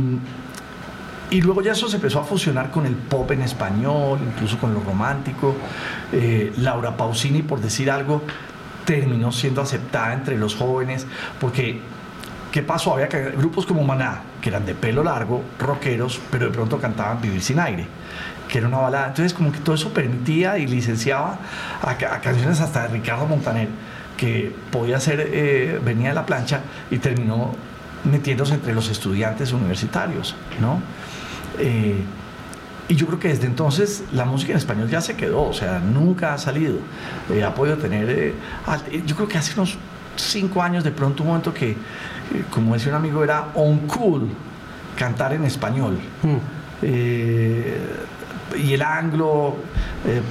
[1.31, 4.75] y luego ya eso se empezó a fusionar con el pop en español, incluso con
[4.75, 5.55] lo romántico.
[6.13, 8.23] Eh, Laura Pausini, por decir algo,
[8.85, 11.07] terminó siendo aceptada entre los jóvenes,
[11.41, 11.81] porque
[12.51, 12.95] ¿qué pasó?
[12.95, 17.43] Había grupos como Maná, que eran de pelo largo, rockeros, pero de pronto cantaban Vivir
[17.43, 17.87] sin aire,
[18.49, 19.09] que era una balada.
[19.09, 21.39] Entonces, como que todo eso permitía y licenciaba
[21.81, 23.69] a, canciones hasta de Ricardo Montaner,
[24.17, 27.53] que podía ser, eh, venía de la plancha y terminó
[28.05, 30.81] metiéndose entre los estudiantes universitarios, ¿no?
[31.59, 32.03] Eh,
[32.89, 35.79] y yo creo que desde entonces la música en español ya se quedó, o sea,
[35.79, 36.79] nunca ha salido.
[37.33, 38.35] Eh, ha podido tener, eh,
[39.07, 39.77] yo creo que hace unos
[40.17, 41.77] cinco años de pronto un momento que,
[42.51, 44.29] como decía un amigo, era on cool
[44.97, 45.99] cantar en español.
[46.23, 46.39] Hmm.
[48.57, 49.57] Y el anglo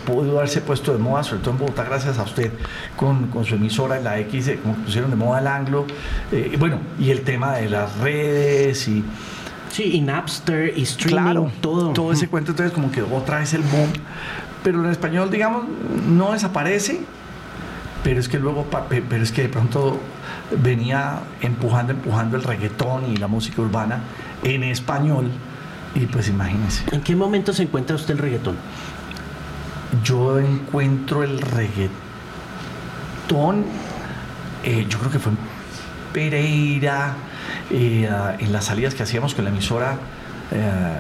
[0.05, 2.51] pudo haberse puesto de moda, sobre todo en Bogotá, gracias a usted,
[2.95, 5.85] con, con su emisora en la X, como pusieron de moda el anglo.
[6.57, 9.03] bueno, y el tema de las redes y
[9.71, 11.93] Sí, y Napster y streaming, todo.
[11.93, 13.91] Todo ese cuento, entonces como que otra vez el boom.
[14.63, 15.65] Pero en español, digamos,
[16.07, 17.01] no desaparece,
[18.03, 19.99] pero es que luego, pero es que de pronto
[20.61, 24.01] venía empujando, empujando el reggaetón y la música urbana
[24.43, 25.31] en español.
[25.95, 26.83] Y pues imagínense.
[26.91, 28.55] ¿En qué momento se encuentra usted el reggaetón?
[30.03, 31.89] Yo encuentro el reggaetón,
[34.63, 35.37] eh, yo creo que fue en
[36.13, 37.15] Pereira,
[37.71, 39.97] eh, en las salidas que hacíamos con la emisora,
[40.51, 40.99] eh,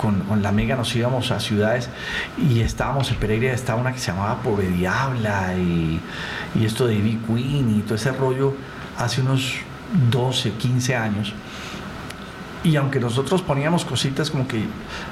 [0.00, 1.88] con, la Mega nos íbamos a ciudades
[2.38, 6.00] y estábamos en Pereira, estaba una que se llamaba Pobre Diabla y,
[6.54, 8.54] y esto de Ivy Queen y todo ese rollo
[8.96, 9.56] hace unos
[10.10, 11.34] 12, 15 años.
[12.64, 14.62] Y aunque nosotros poníamos cositas como que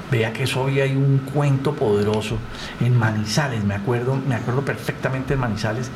[0.09, 2.37] vea que eso había un cuento poderoso
[2.79, 5.91] en Manizales, me acuerdo, me acuerdo perfectamente en Manizales,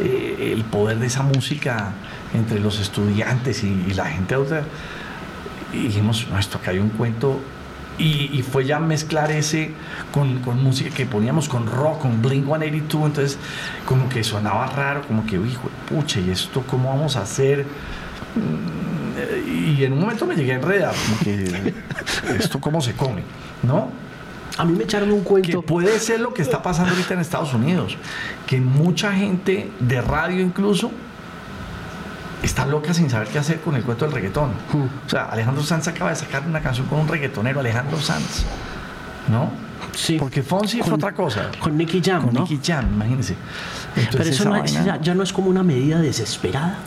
[0.00, 1.92] eh, el poder de esa música
[2.34, 4.64] entre los estudiantes y, la gente adulta.
[5.72, 7.40] Y dijimos, no, esto acá hay un cuento.
[7.98, 9.70] Y, fue ya mezclar ese
[10.12, 13.38] con, música que poníamos con rock, con Blink 182, entonces
[13.86, 17.64] como que sonaba raro, como que, hijo, pucha, ¿y esto cómo vamos a hacer?
[19.46, 21.74] Y en un momento me llegué a enredar, como que
[22.38, 23.22] esto cómo se come,
[23.62, 23.90] ¿no?
[24.58, 25.60] A mí me echaron un cuento.
[25.60, 27.96] Que puede ser lo que está pasando ahorita en Estados Unidos,
[28.46, 30.90] que mucha gente de radio incluso
[32.42, 34.50] está loca sin saber qué hacer con el cuento del reggaetón.
[34.72, 34.86] Hmm.
[35.06, 38.44] O sea, Alejandro Sanz acaba de sacar una canción con un reggaetonero, Alejandro Sanz,
[39.28, 39.50] ¿no?
[39.94, 40.16] Sí.
[40.18, 41.50] Porque Fonsi fue otra cosa.
[41.60, 43.34] Con Nicky Jam, Con Nicky Jam, imagínense.
[43.94, 44.52] Pero eso
[45.02, 46.78] ya, no es como una medida desesperada.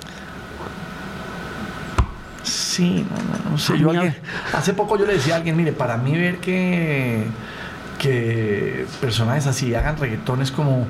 [2.79, 3.77] Sí, no, no, sé.
[3.77, 3.91] Yo
[4.53, 7.25] hace poco yo le decía a alguien, mire, para mí ver que,
[7.97, 10.87] que personajes así hagan reggaetones como,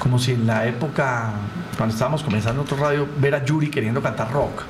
[0.00, 1.30] como si en la época,
[1.76, 4.64] cuando estábamos comenzando otro radio, ver a Yuri queriendo cantar rock.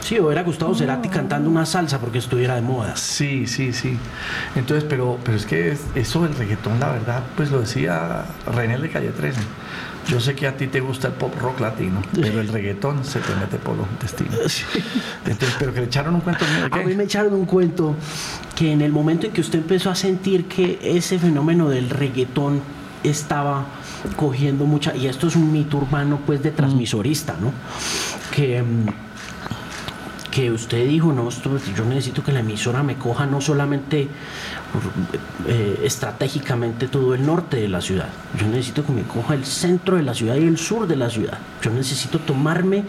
[0.00, 2.96] Sí, o era Gustavo Cerati cantando una salsa porque estuviera de moda.
[2.96, 3.98] Sí, sí, sí.
[4.56, 8.88] Entonces, pero, pero es que eso del reggaetón, la verdad, pues lo decía René de
[8.88, 9.38] Calle 13
[10.08, 13.20] yo sé que a ti te gusta el pop rock latino, pero el reggaetón se
[13.20, 14.64] te mete por los intestinos.
[15.26, 16.44] Entonces, pero que le echaron un cuento.
[16.70, 17.94] A mí me echaron un cuento
[18.56, 22.60] que en el momento en que usted empezó a sentir que ese fenómeno del reggaetón
[23.02, 23.66] estaba
[24.16, 27.52] cogiendo mucha, y esto es un mito urbano pues de transmisorista, ¿no?
[28.34, 28.86] Que, mm,
[30.30, 34.08] que usted dijo, no, yo necesito que la emisora me coja no solamente
[35.46, 38.08] eh, estratégicamente todo el norte de la ciudad,
[38.38, 41.10] yo necesito que me coja el centro de la ciudad y el sur de la
[41.10, 42.84] ciudad, yo necesito tomarme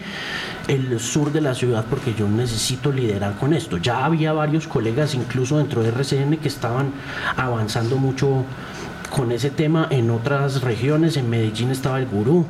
[0.68, 3.78] el sur de la ciudad porque yo necesito liderar con esto.
[3.78, 6.92] Ya había varios colegas, incluso dentro de RCN, que estaban
[7.36, 8.44] avanzando mucho
[9.10, 11.16] con ese tema en otras regiones.
[11.16, 12.46] En Medellín estaba el gurú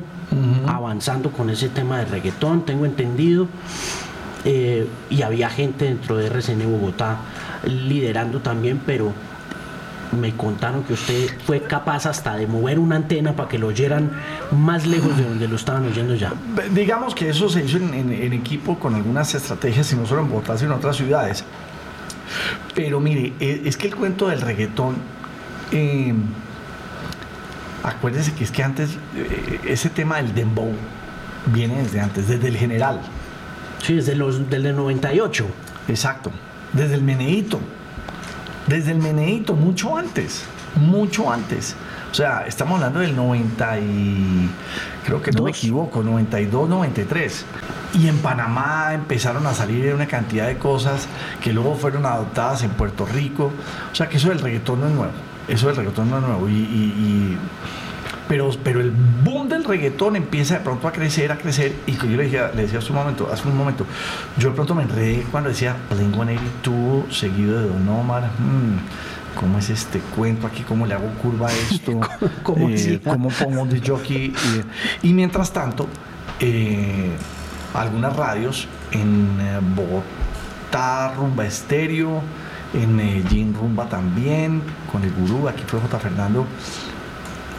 [0.67, 3.49] avanzando con ese tema de reggaetón, tengo entendido.
[4.45, 7.19] Eh, y había gente dentro de RCN Bogotá
[7.65, 9.13] liderando también, pero
[10.13, 14.11] me contaron que usted fue capaz hasta de mover una antena para que lo oyeran
[14.51, 16.33] más lejos de donde lo estaban oyendo ya.
[16.73, 20.59] Digamos que eso se hizo en, equipo con algunas estrategias, y no solo en Bogotá,
[20.59, 21.45] sino en otras ciudades.
[22.75, 24.97] Pero mire, e, es que el cuento del reggaetón,
[25.71, 26.13] eh,
[27.83, 30.73] acuérdese que es que antes, eh, ese tema del dembow
[31.47, 33.01] viene desde antes, desde el general.
[33.83, 35.47] Sí, desde, los, desde el 98.
[35.89, 36.31] Exacto,
[36.73, 37.59] desde el meneíto
[38.67, 40.45] desde el meneito, mucho antes,
[40.77, 41.77] mucho antes.
[42.11, 44.51] O sea, estamos hablando del 90 y
[45.05, 47.45] creo que no me equivoco, 92, 93.
[47.95, 51.09] Y en Panamá empezaron a salir una cantidad de cosas
[51.43, 53.51] que luego fueron adoptadas en Puerto Rico.
[53.91, 55.13] O sea que eso del reggaetón no es nuevo.
[55.49, 56.49] Eso del reggaetón no es nuevo.
[56.49, 57.37] y
[58.33, 58.91] pero, pero el
[59.23, 62.63] boom del reggaetón empieza de pronto a crecer, a crecer, y yo le decía, le
[62.63, 63.85] decía hace un momento, hace un momento,
[64.39, 69.69] yo de pronto me enredé cuando decía Blink-182 seguido de Don Omar, hmm, ¿cómo es
[69.69, 70.63] este cuento aquí?
[70.63, 72.01] ¿Cómo le hago curva a esto?
[72.43, 74.33] ¿Cómo, eh, ¿Cómo pongo de jockey?
[75.03, 75.87] y mientras tanto,
[76.41, 77.11] eh,
[77.75, 82.23] algunas radios en eh, Bogotá, Rumba Estéreo,
[82.73, 85.99] en Medellín Rumba también, con el gurú, aquí fue J.
[85.99, 86.47] Fernando,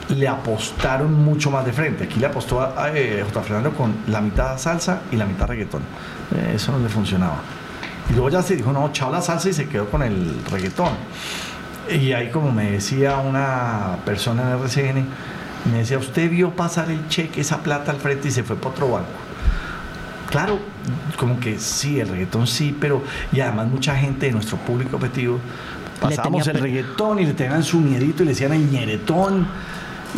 [0.09, 2.05] le apostaron mucho más de frente.
[2.05, 3.41] Aquí le apostó a, eh, J.
[3.41, 5.81] Fernando con la mitad salsa y la mitad reggaetón.
[6.35, 7.41] Eh, eso no le funcionaba.
[8.09, 10.93] Y luego ya se dijo, no, chao la salsa y se quedó con el reggaetón.
[11.89, 15.05] Y ahí como me decía una persona en RCN,
[15.71, 18.69] me decía, usted vio pasar el cheque, esa plata al frente y se fue para
[18.69, 19.07] otro banco.
[20.29, 20.59] Claro,
[21.17, 25.39] como que sí, el reggaetón sí, pero y además mucha gente de nuestro público objetivo
[26.01, 29.47] pasábamos el reggaetón y le tenían su miedito y le decían el ñeretón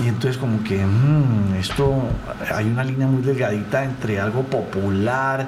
[0.03, 2.03] y entonces como que mm, esto
[2.53, 5.47] hay una línea muy delgadita entre algo popular,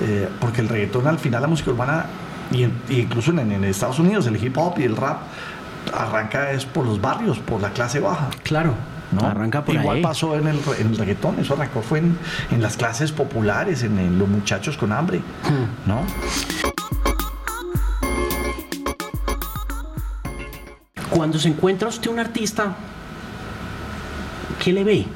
[0.00, 2.06] eh, porque el reggaetón al final la música urbana,
[2.50, 5.20] y, incluso en, Estados Unidos el hip hop y el rap
[5.94, 8.30] arranca es por los barrios, por la clase baja.
[8.42, 8.74] Claro.
[9.12, 9.26] ¿no?
[9.26, 12.18] Arranca por Igual pasó en el, en el, reggaetón, eso arrancó fue en,
[12.50, 15.88] en las clases populares, en, los muchachos con hambre, hmm.
[15.88, 16.02] ¿no?
[21.08, 22.76] Cuando se encuentra usted un artista
[24.68, 25.06] ¿qué le ve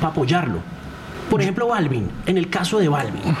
[0.00, 0.60] para apoyarlo?
[1.28, 3.36] Por ejemplo, Balvin, en el caso de Balvin.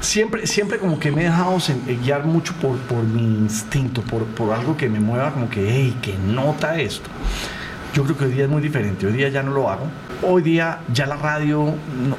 [0.00, 4.24] Siempre, siempre como que me he dejado eh, guiar mucho por, por mi instinto, por,
[4.26, 7.08] por algo que me mueva como que, hey, que nota esto.
[7.94, 9.86] Yo creo que hoy día es muy diferente, hoy día ya no lo hago.
[10.22, 11.74] Hoy día ya la radio,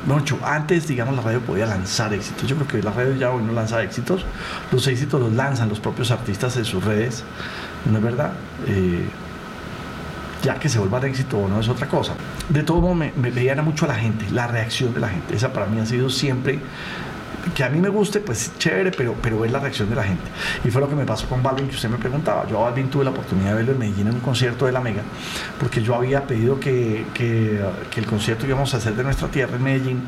[0.07, 2.49] no, antes digamos la radio podía lanzar éxitos.
[2.49, 4.25] Yo creo que la radio ya hoy no lanza éxitos.
[4.71, 7.23] Los éxitos los lanzan los propios artistas en sus redes,
[7.91, 8.33] ¿no es verdad?
[8.67, 9.07] Eh,
[10.43, 12.13] ya que se vuelva de éxito o no es otra cosa.
[12.47, 15.35] De todo modo, me, me mucho a la gente, la reacción de la gente.
[15.35, 16.59] Esa para mí ha sido siempre
[17.55, 20.23] que a mí me guste, pues chévere, pero, pero ver la reacción de la gente.
[20.63, 22.47] Y fue lo que me pasó con Balvin, que usted me preguntaba.
[22.47, 24.81] Yo a Balvin tuve la oportunidad de verlo en Medellín en un concierto de la
[24.81, 25.03] Mega,
[25.59, 27.59] porque yo había pedido que, que,
[27.89, 30.01] que el concierto que íbamos a hacer de nuestra tierra en Medellín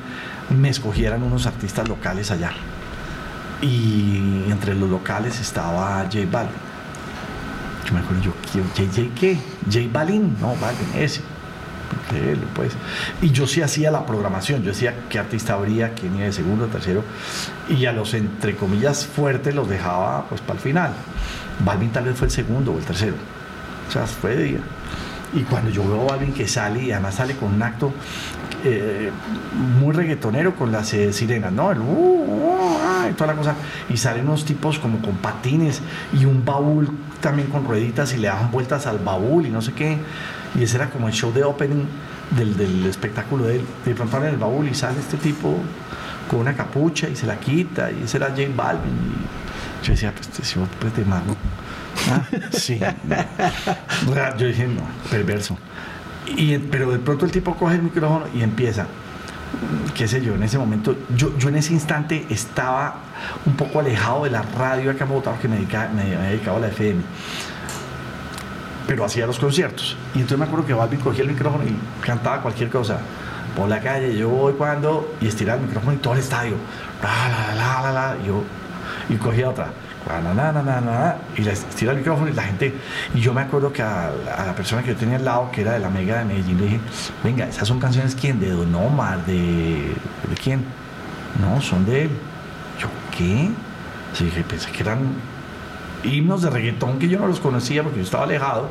[0.50, 2.52] me escogieran unos artistas locales allá.
[3.62, 6.72] Y entre los locales estaba J Balvin
[7.94, 9.38] me acuerdo yo, ¿JJ qué?
[9.66, 10.36] ¿J Balin?
[10.40, 11.22] No, Balin, ese.
[12.56, 12.74] Pues.
[13.22, 16.68] Y yo sí hacía la programación, yo decía qué artista habría, quién iba de segundo,
[16.68, 17.04] tercero,
[17.70, 20.92] y a los entre comillas fuertes los dejaba pues para el final.
[21.64, 23.16] Balvin tal vez fue el segundo o el tercero.
[23.88, 24.60] O sea, fue de día.
[25.34, 27.94] Y cuando yo veo Balvin que sale, y además sale con un acto
[28.64, 29.10] eh,
[29.80, 31.72] muy reggaetonero con las eh, sirenas, ¿no?
[31.72, 33.56] El, uh, uh, ah, y toda la cosa.
[33.90, 35.82] Y salen unos tipos como con patines
[36.14, 36.90] y un baúl
[37.22, 39.98] también con rueditas y le daban vueltas al baúl y no sé qué.
[40.56, 41.86] Y ese era como el show de opening
[42.32, 43.66] del, espectáculo de él.
[43.86, 45.56] De pronto en el baúl y sale este tipo
[46.30, 48.94] con una capucha y se la quita y ese era Jane Balvin.
[49.82, 51.36] Y yo decía, pues este pues de mago.
[52.10, 52.80] Ah, sí.
[54.38, 55.58] Yo dije, no, perverso.
[56.36, 58.88] Y, pero de pronto el tipo coge el micrófono y empieza
[59.96, 62.96] qué sé yo, en ese momento, yo, yo en ese instante estaba
[63.46, 66.68] un poco alejado de la radio acá en porque me, dedicaba, me, dedicaba a la
[66.68, 67.02] FM.
[68.88, 69.98] pero hacía los conciertos.
[70.14, 71.76] Y entonces me acuerdo que Balvin cogía el micrófono y
[72.06, 73.00] cantaba cualquier cosa.
[73.56, 76.56] Por la calle, yo voy cuando, y estiraba el micrófono y todo el estadio.
[77.04, 78.44] La, la, la, la, yo,
[79.10, 79.68] y cogía otra.
[80.08, 82.74] Na, na, na, y le estira el micrófono y la gente.
[83.14, 84.12] Y yo me acuerdo que a,
[84.46, 86.64] la persona que yo tenía al lado, que era de la Mega de Medellín, le
[86.64, 86.80] dije:
[87.24, 88.40] Venga, esas son canciones, ¿quién?
[88.40, 89.26] ¿De Don Omar?
[89.26, 90.66] ¿De, de quién?
[91.40, 92.10] No, son de él.
[92.80, 93.52] Yo, ¿qué?
[94.14, 95.00] Sí, dije, pensé que eran
[96.04, 98.70] himnos de reggaetón que yo no los conocía porque yo estaba alejado.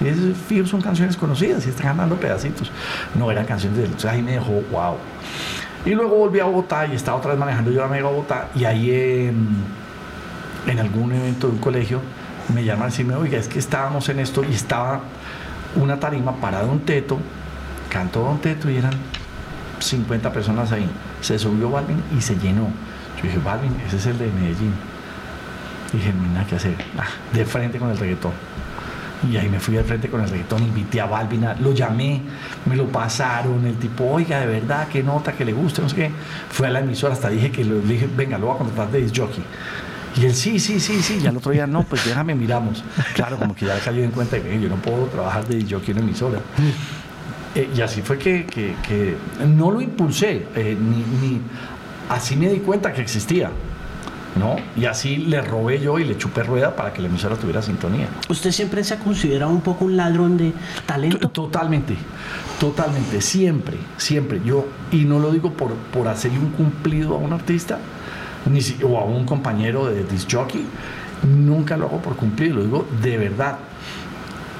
[0.00, 2.70] Y esos son canciones conocidas y están ganando pedacitos.
[3.14, 3.90] No eran canciones de él.
[3.90, 4.96] Entonces ahí me dejó, wow.
[5.84, 8.48] Y luego volví a Bogotá y estaba otra vez manejando yo la Mega Bogotá.
[8.54, 9.48] Y ahí en,
[10.66, 12.00] en algún evento de un colegio
[12.54, 15.00] me llaman a decirme, oiga, es que estábamos en esto y estaba
[15.76, 17.18] una tarima para Don Teto,
[17.88, 18.92] cantó Don Teto y eran
[19.78, 20.88] 50 personas ahí.
[21.20, 22.68] Se subió Balvin y se llenó.
[23.16, 24.72] Yo dije, Balvin, ese es el de Medellín.
[25.92, 26.74] Y dije, no hay nada que hacer.
[26.98, 28.32] Ah, de frente con el reggaetón.
[29.30, 32.22] Y ahí me fui de frente con el reggaetón, invité a Balvin, lo llamé,
[32.64, 35.96] me lo pasaron, el tipo, oiga, de verdad, qué nota, que le guste, no sé
[35.96, 36.10] qué.
[36.50, 39.02] Fue a la emisora, hasta dije que le dije, venga, lo voy a contratar de
[39.02, 39.14] disc.
[40.16, 41.20] Y él, sí, sí, sí, sí.
[41.22, 42.82] Y al otro día, no, pues déjame, miramos.
[43.14, 45.92] Claro, como que ya le cayó en cuenta que yo no puedo trabajar de jockey
[45.92, 46.40] en emisora.
[47.54, 50.98] Eh, y así fue que, que- que no lo impulsé, eh, ni,
[51.28, 51.40] ni-
[52.08, 53.50] así me di cuenta que existía.
[54.38, 54.54] ¿no?
[54.80, 58.06] Y así le robé yo y le chupé rueda para que la emisora tuviera sintonía.
[58.28, 60.52] ¿Usted siempre se ha considerado un poco un ladrón de
[60.86, 61.28] talento?
[61.30, 61.96] Totalmente,
[62.60, 64.40] totalmente, siempre, siempre.
[64.44, 67.78] Yo, y no lo digo por, por hacerle un cumplido a un artista
[68.46, 70.64] ni si- o a un compañero de disc jockey,
[71.26, 73.58] nunca lo hago por cumplir, lo digo de verdad.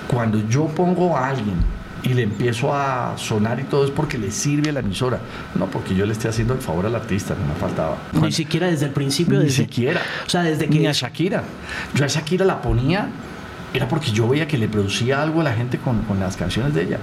[0.08, 1.54] Cuando yo pongo a alguien
[2.02, 5.20] y le empiezo a sonar y todo es porque le sirve a la emisora,
[5.54, 7.96] no porque yo le esté haciendo el favor al artista, no me faltaba.
[8.20, 9.38] Ni siquiera desde el principio.
[9.38, 10.00] Ni desde- siquiera.
[10.26, 10.88] O sea, desde Ni que...
[10.88, 11.44] a Shakira.
[11.94, 13.08] Yo a Shakira la ponía,
[13.72, 16.74] era porque yo veía que le producía algo a la gente con, con las canciones
[16.74, 16.98] de ella.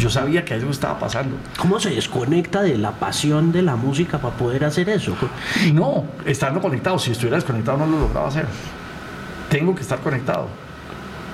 [0.00, 1.36] Yo sabía que algo estaba pasando.
[1.58, 5.14] ¿Cómo se desconecta de la pasión de la música para poder hacer eso?
[5.74, 8.46] No, estando conectado, si estuviera desconectado no lo lograba hacer.
[9.50, 10.48] Tengo que estar conectado.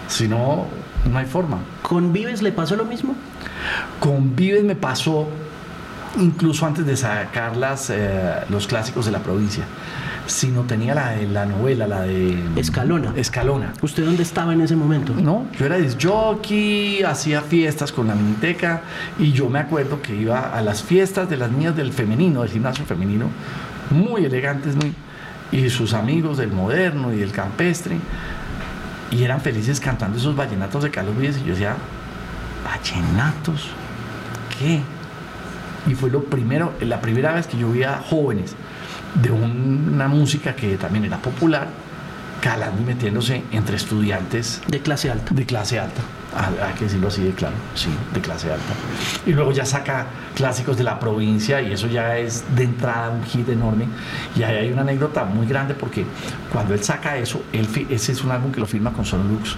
[0.08, 0.66] Si no,
[1.08, 1.58] no hay forma.
[1.80, 3.14] ¿Con Vives le pasó lo mismo?
[4.00, 5.28] Con Vives me pasó
[6.18, 9.64] incluso antes de sacar las, eh, los clásicos de la provincia.
[10.26, 13.12] Si no tenía la de la novela, la de Escalona.
[13.16, 13.72] Escalona.
[13.80, 15.14] ¿Usted dónde estaba en ese momento?
[15.14, 18.82] No, yo era disc jockey, hacía fiestas con la miniteca
[19.18, 22.50] y yo me acuerdo que iba a las fiestas de las niñas del femenino, del
[22.50, 23.28] gimnasio femenino,
[23.90, 24.92] muy elegantes, muy,
[25.52, 27.96] y sus amigos del moderno y del campestre,
[29.12, 31.76] y eran felices cantando esos vallenatos de Carlos Vives y yo decía,
[32.64, 33.68] ¿vallenatos?
[34.58, 34.80] ¿Qué?
[35.86, 38.56] Y fue lo primero, la primera vez que yo vi a jóvenes
[39.22, 41.68] de una música que también era popular,
[42.40, 45.34] calando y metiéndose entre estudiantes De clase alta.
[45.34, 46.00] de clase alta.
[46.36, 48.72] Ah, Hay que decirlo así de claro, sí, de clase alta.
[49.24, 53.24] Y luego ya saca clásicos de la provincia y eso ya es de entrada un
[53.24, 53.86] hit enorme.
[54.36, 56.04] Y ahí hay una anécdota muy grande porque
[56.52, 59.56] cuando él saca eso, él, ese es un álbum que lo firma con Sonolux.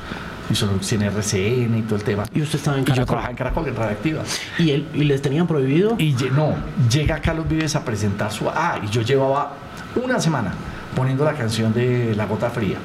[0.51, 2.25] Y Sonolux tiene RCN y todo el tema.
[2.33, 3.07] Y usted estaba en Y yo Caracol.
[3.07, 4.23] trabajaba en Caracol, en Radioactiva.
[4.59, 5.97] ¿Y, él, ¿Y les tenían prohibido?
[5.99, 6.55] Y no,
[6.91, 8.49] llega Carlos Vives a presentar su.
[8.49, 9.53] Ah, y yo llevaba
[9.97, 10.53] una semana
[10.95, 12.79] poniendo la canción de La Gota Fría,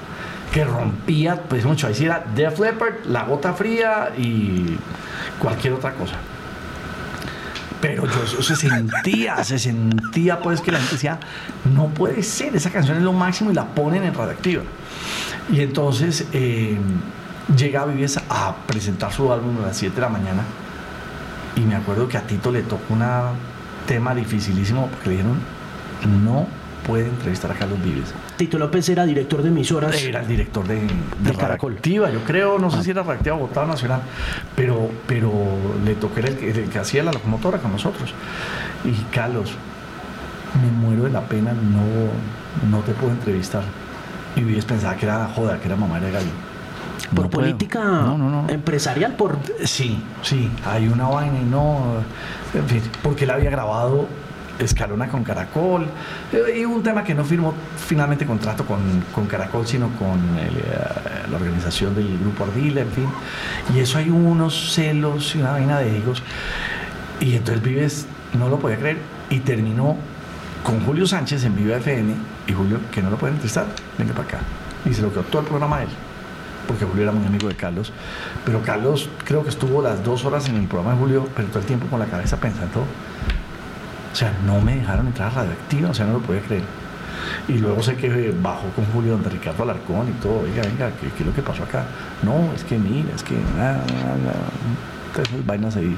[0.51, 4.77] que rompía, pues mucho, ahí sí era Def Leppard, La Gota Fría y
[5.39, 6.15] cualquier otra cosa.
[7.81, 11.19] Pero yo se sentía, se sentía pues que la gente decía,
[11.73, 14.63] no puede ser, esa canción es lo máximo y la ponen en radioactiva.
[15.51, 16.77] Y entonces eh,
[17.57, 20.43] llega Vives a presentar su álbum a las 7 de la mañana
[21.55, 23.03] y me acuerdo que a Tito le tocó un
[23.87, 25.39] tema dificilísimo porque le dijeron,
[26.23, 26.47] no
[26.85, 28.13] puede entrevistar a Carlos Vives.
[28.37, 30.01] Tito López era director de emisoras.
[30.01, 30.89] Era el director de, de
[31.21, 31.79] Del Caracol.
[31.81, 34.01] Yo creo, no sé si era Reactiva Bogotá o Nacional,
[34.55, 35.31] pero, pero
[35.85, 38.13] le tocó era el que, el que hacía la locomotora con nosotros.
[38.83, 39.51] Y Carlos,
[40.61, 43.63] me muero de la pena, no, no te puedo entrevistar.
[44.35, 46.31] Y Vives pensaba que era joda, que era mamá de gallo.
[47.13, 48.49] Por No política No, no, no.
[48.49, 51.95] empresarial, por Sí, sí, hay una vaina y no.
[52.53, 54.07] En fin, porque él había grabado
[54.59, 55.87] Escalona con Caracol
[56.31, 58.79] eh, y un tema que no firmó finalmente contrato con,
[59.13, 63.09] con Caracol, sino con el, eh, la organización del Grupo Ardila, en fin.
[63.75, 66.21] Y eso hay unos celos y una vaina de egos.
[67.19, 68.05] Y entonces Vives
[68.37, 68.97] no lo podía creer
[69.29, 69.97] y terminó
[70.63, 72.13] con Julio Sánchez en Viva FM
[72.47, 73.65] y Julio, que no lo pueden entrevistar,
[73.97, 74.39] venga para acá.
[74.85, 75.89] Y se lo quedó todo el programa a él
[76.67, 77.91] porque Julio era muy amigo de Carlos,
[78.45, 81.59] pero Carlos creo que estuvo las dos horas en el programa de Julio, pero todo
[81.59, 82.81] el tiempo con la cabeza pensando,
[84.11, 86.63] o sea, no me dejaron entrar a Radioactiva, o sea, no lo podía creer.
[87.47, 90.41] Y luego sé que bajó con Julio donde Ricardo Alarcón y todo.
[90.41, 91.85] Oiga, venga, ¿qué, es lo que pasó acá?
[92.21, 93.35] No, es que mira, es que.
[93.57, 95.97] ah, ah, ah, esas vainas ahí.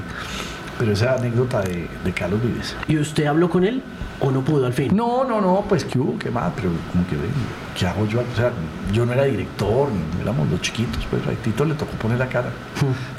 [0.78, 2.76] Pero esa anécdota de, de Carlos Vives.
[2.86, 3.82] ¿Y usted habló con él
[4.20, 4.94] o no pudo al fin?
[4.94, 7.30] No, no, no, pues qué hubo, qué más, pero como que, ven,
[7.78, 8.20] ¿qué hago yo?
[8.20, 8.52] O sea,
[8.92, 12.28] yo no era director, ni éramos los chiquitos, pues a Tito le tocó poner la
[12.28, 12.50] cara.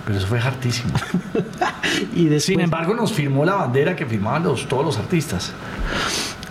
[0.05, 0.93] Pero eso fue hartísimo.
[2.15, 5.53] y después, Sin embargo, nos firmó la bandera que firmaban los, todos los artistas.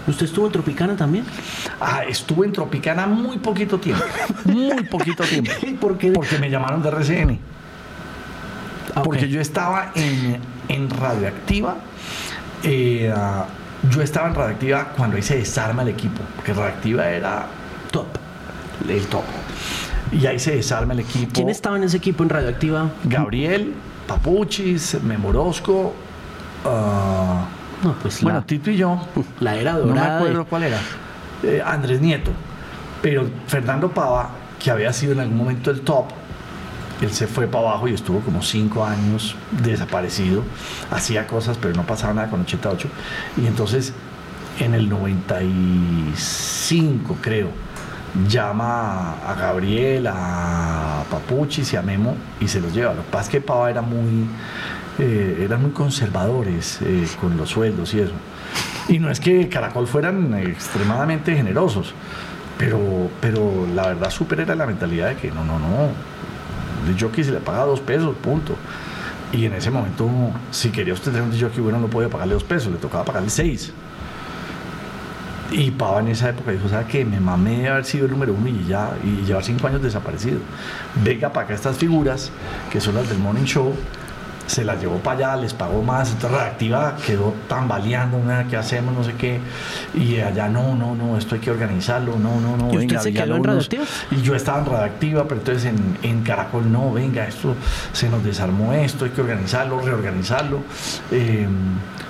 [0.07, 1.25] ¿usted estuvo en Tropicana también?
[1.81, 4.05] Ah, estuve en Tropicana muy poquito tiempo.
[4.45, 5.51] Muy poquito tiempo.
[5.81, 6.13] ¿Por qué?
[6.13, 7.39] Porque me llamaron de RCN.
[8.95, 9.03] Ah.
[9.03, 10.39] Porque yo estaba en,
[10.69, 11.77] en Radioactiva.
[12.63, 13.47] eh, ah,
[13.91, 16.21] yo estaba en Radioactiva cuando ahí se desarma el equipo.
[16.35, 17.47] Porque Radioactiva era
[17.91, 18.07] Top.
[18.89, 19.25] el top.
[20.13, 21.33] Y ahí se desarma el equipo.
[21.33, 22.91] ¿Quién estaba en ese equipo en Radioactiva?
[23.05, 23.75] Gabriel,
[24.07, 25.95] Papuchis, Memorosco.
[26.65, 27.45] ah,
[27.83, 29.01] No, pues bueno, la, Tito y yo.
[29.41, 30.17] la era No me dorada.
[30.19, 30.79] acuerdo cuál era.
[31.43, 32.31] Eh, Andrés Nieto.
[33.03, 36.07] Pero Fernando Pava, que había sido en algún momento el top,
[37.01, 40.43] él se fue para abajo y estuvo como cinco años desaparecido.
[40.91, 42.89] Hacía cosas, pero no pasaba nada con 88.
[43.37, 43.93] Y entonces,
[44.59, 47.51] en el 95, creo,
[48.29, 52.95] llama a Gabriel, a Papuchis y a Memo y se los lleva.
[52.95, 54.27] Lo que pasa es que Pava era muy,
[54.99, 58.15] eh, eran muy conservadores eh, con los sueldos y eso.
[58.89, 61.93] Y no es que Caracol fueran extremadamente generosos,
[62.57, 65.91] pero, pero la verdad súper era la mentalidad de que no, no, no,
[66.95, 68.55] jockey se le paga dos pesos, punto.
[69.33, 70.09] Y en ese momento,
[70.51, 73.31] si quería usted tener un jockey bueno, no podía pagarle dos pesos, le tocaba pagarle
[73.31, 73.73] seis.
[75.51, 77.05] Y Pava en esa época dijo, ¿sabes qué?
[77.05, 80.41] Me mamé de haber sido el número uno y ya, y llevar cinco años desaparecido.
[81.05, 82.31] Venga para acá estas figuras,
[82.71, 83.75] que son las del Morning Show,
[84.47, 88.95] se las llevó para allá, les pagó más, entonces Reactiva quedó tambaleando, "Mira, ¿qué hacemos?
[88.95, 89.41] No sé qué.
[89.95, 93.01] Y allá, no, no, no, esto hay que organizarlo, no, no, no, ¿Y usted venga,
[93.01, 93.47] se quedó en Villalobos".
[93.47, 93.85] Radioactiva?
[94.11, 97.55] Y yo estaba en Radioactiva, pero entonces en, en Caracol, no, venga, esto
[97.93, 100.61] se nos desarmó esto, hay que organizarlo, reorganizarlo.
[101.11, 101.47] Eh,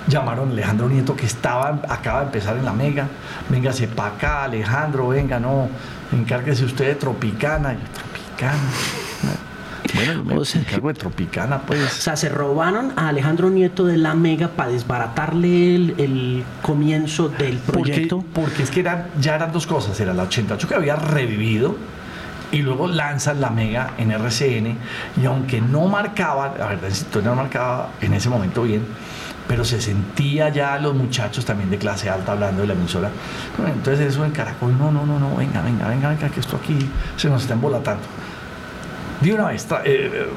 [0.07, 3.07] llamaron a Alejandro Nieto, que estaba, acaba de empezar en la Mega,
[3.49, 5.69] véngase para acá, Alejandro, venga, no,
[6.11, 7.73] encárguese usted de Tropicana.
[7.73, 8.57] Yo, Tropicana.
[10.05, 11.81] Bueno, me O sea, de Tropicana, O pues.
[11.91, 17.57] sea, se robaron a Alejandro Nieto de la Mega para desbaratarle el, el comienzo del
[17.57, 18.23] proyecto.
[18.33, 19.99] porque es que eran, ya eran dos cosas.
[19.99, 21.75] Era la 88 que había revivido
[22.51, 24.77] y luego lanzan la Mega en RCN.
[25.21, 28.83] Y aunque no marcaba, la verdad, si no marcaba en ese momento bien,
[29.47, 33.09] pero se sentía ya los muchachos también de clase alta hablando de la emisora.
[33.57, 36.57] Bueno, entonces eso en Caracol, no, no, no, no, venga, venga, venga, venga, que esto
[36.57, 36.77] aquí
[37.15, 38.03] se nos está embolatando.
[39.21, 40.27] De una vez, eh,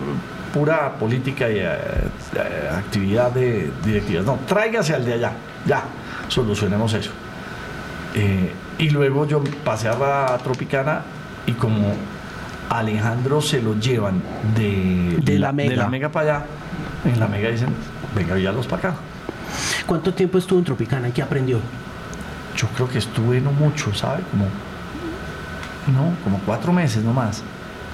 [0.53, 4.25] pura política y eh, eh, actividad de directivas.
[4.25, 5.33] No, tráigase al de allá,
[5.67, 5.85] ya,
[6.29, 7.11] solucionemos eso.
[8.15, 11.03] Eh, y luego yo pasé a la Tropicana
[11.47, 11.93] y como
[12.69, 14.23] Alejandro se lo llevan
[14.57, 15.77] de, De la de Mega.
[15.77, 16.47] la Mega para allá,
[17.05, 17.75] en la Mega dicen,
[18.15, 18.99] venga, los para acá.
[19.87, 21.11] ¿Cuánto tiempo estuvo en Tropicana?
[21.13, 21.59] ¿Qué aprendió?
[22.57, 24.23] Yo creo que estuve no mucho, ¿sabe?
[24.31, 24.45] Como,
[25.97, 27.43] no, como cuatro meses nomás.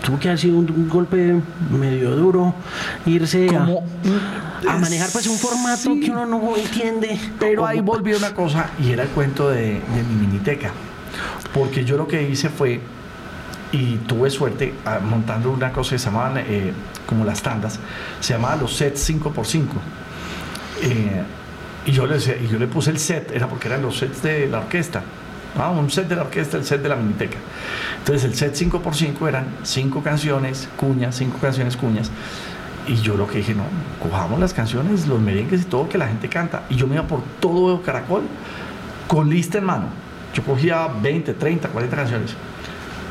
[0.07, 1.35] Tuvo que haber sido un, un golpe
[1.71, 2.55] medio duro
[3.07, 6.01] irse a- manejar pues un formato Sí.
[6.01, 7.19] que uno no entiende.
[7.41, 10.71] Pero ahí Como- volvió una cosa y era el cuento de, de mi miniteca.
[11.53, 12.81] Porque yo lo que hice fue,
[13.73, 14.75] y tuve suerte
[15.11, 16.73] montando una cosa que se llamaban eh,
[17.07, 17.81] como las tandas,
[18.21, 19.65] se llamaban los sets 5x5.
[20.83, 21.23] Eh,
[21.87, 24.47] y, yo le, y yo le puse el set, era porque eran los sets de
[24.47, 25.03] la orquesta.
[25.59, 27.39] Ah, un set de la orquesta, el set de la miniteca.
[28.07, 32.09] Entonces el set 5x5 eran cinco canciones, cuñas, cinco canciones, cuñas.
[32.87, 33.65] Y yo lo que dije, no,
[34.01, 36.63] cojamos las canciones, los merengues y todo que la gente canta.
[36.71, 38.23] Y yo me iba por todo Caracol
[39.09, 39.87] con lista en mano.
[40.35, 42.31] Yo cogía 20, 30, 40 canciones.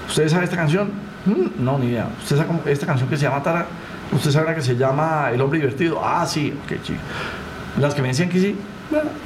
[0.07, 0.91] ¿Ustedes saben esta canción?
[1.25, 2.07] Mm, No, ni idea.
[2.21, 3.65] ¿Usted sabe cómo- esta canción que se llama Tara?
[4.13, 5.99] ¿Usted sabe la que se llama El hombre divertido?
[6.01, 6.99] Ah, sí, ok, chico.
[7.81, 8.55] Las que me decían que sí,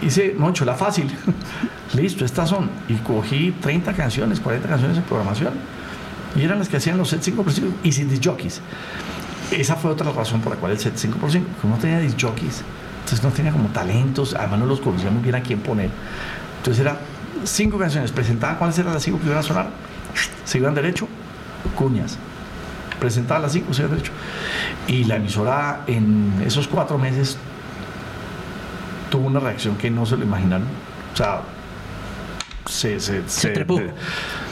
[0.01, 1.09] hice, Moncho, la fácil.
[1.93, 2.69] Listo, estas son.
[2.87, 5.53] Y cogí 30 canciones, 40 canciones en programación.
[6.35, 8.61] Y eran las que hacían los sets 5x5 y sin disc jockeys.
[9.51, 12.63] Esa fue otra razón por la cual el set 5x5, que no tenía disc jockeys.
[12.99, 15.89] Entonces no tenía como talentos, además no los conocía muy bien a quién poner.
[16.57, 16.99] Entonces era
[17.43, 19.69] cinco canciones, presentaban cuáles eran las cinco que iban a sonar,
[20.45, 21.07] se iban derecho,
[21.75, 22.17] cuñas.
[22.99, 24.11] Presentaban las cinco, se iban derecho.
[24.87, 27.37] Y la emisora en esos cuatro meses
[29.09, 30.67] tuvo una reacción que no se lo imaginaron.
[31.13, 31.41] O sea,
[32.65, 33.79] se, se, Se trepó.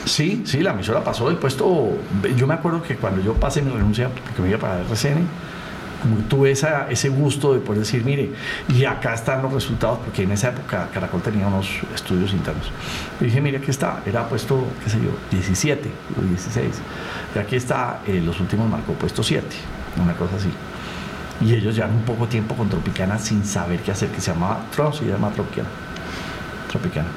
[0.04, 1.96] sí, sí, la emisora pasó del puesto.
[2.36, 5.26] Yo me acuerdo que cuando yo pasé mi renuncia, porque me iba para RCN,
[6.28, 8.30] tuve esa, ese gusto de poder decir, mire,
[8.68, 12.70] y acá están los resultados, porque en esa época Caracol tenía unos estudios internos.
[13.20, 15.88] Y dije, mire, aquí está, era puesto, qué sé yo, 17
[16.18, 16.66] o 16.
[17.34, 19.46] Y aquí está, eh, los últimos marcó puesto 7,
[20.02, 20.50] una cosa así.
[21.40, 24.60] Y ellos llevan un poco tiempo con Tropicana sin saber qué hacer, que se llamaba
[24.74, 25.68] Tro, se llama Tropicana.
[26.68, 27.08] Tropicana.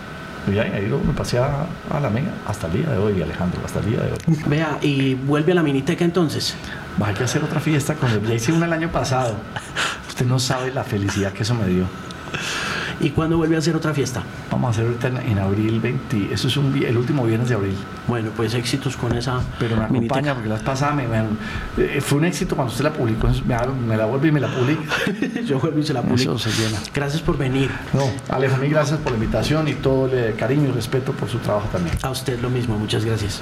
[0.51, 1.65] Y ahí, me pasé a,
[2.01, 4.43] la mega hasta el día de hoy, Alejandro, hasta el día de hoy.
[4.47, 6.55] Vea, y vuelve a la miniteca entonces.
[7.01, 8.21] Va a que hacer otra fiesta con él.
[8.27, 9.35] Ya hice una el año pasado.
[10.07, 11.85] Usted no sabe la felicidad que eso me dio.
[13.01, 14.23] ¿Y cuándo vuelve a hacer otra fiesta?
[14.51, 16.33] Vamos a hacer ahorita en, abril 20.
[16.33, 17.75] Eso es un, el último viernes de abril.
[18.07, 19.41] Bueno, pues éxitos con esa.
[19.59, 21.05] Pero me acompaña porque las pasadas me,
[21.77, 23.27] eh, fue un éxito cuando usted la publicó.
[23.87, 24.83] Me, la vuelve y me la publica.
[25.45, 26.35] Yo vuelvo y se la publico.
[26.35, 26.77] Eso se llena.
[26.93, 27.71] Gracias por venir.
[27.93, 31.39] No, Alejo, mil gracias por la invitación y todo el cariño y respeto por su
[31.39, 31.97] trabajo también.
[32.03, 33.41] A usted lo mismo, muchas gracias.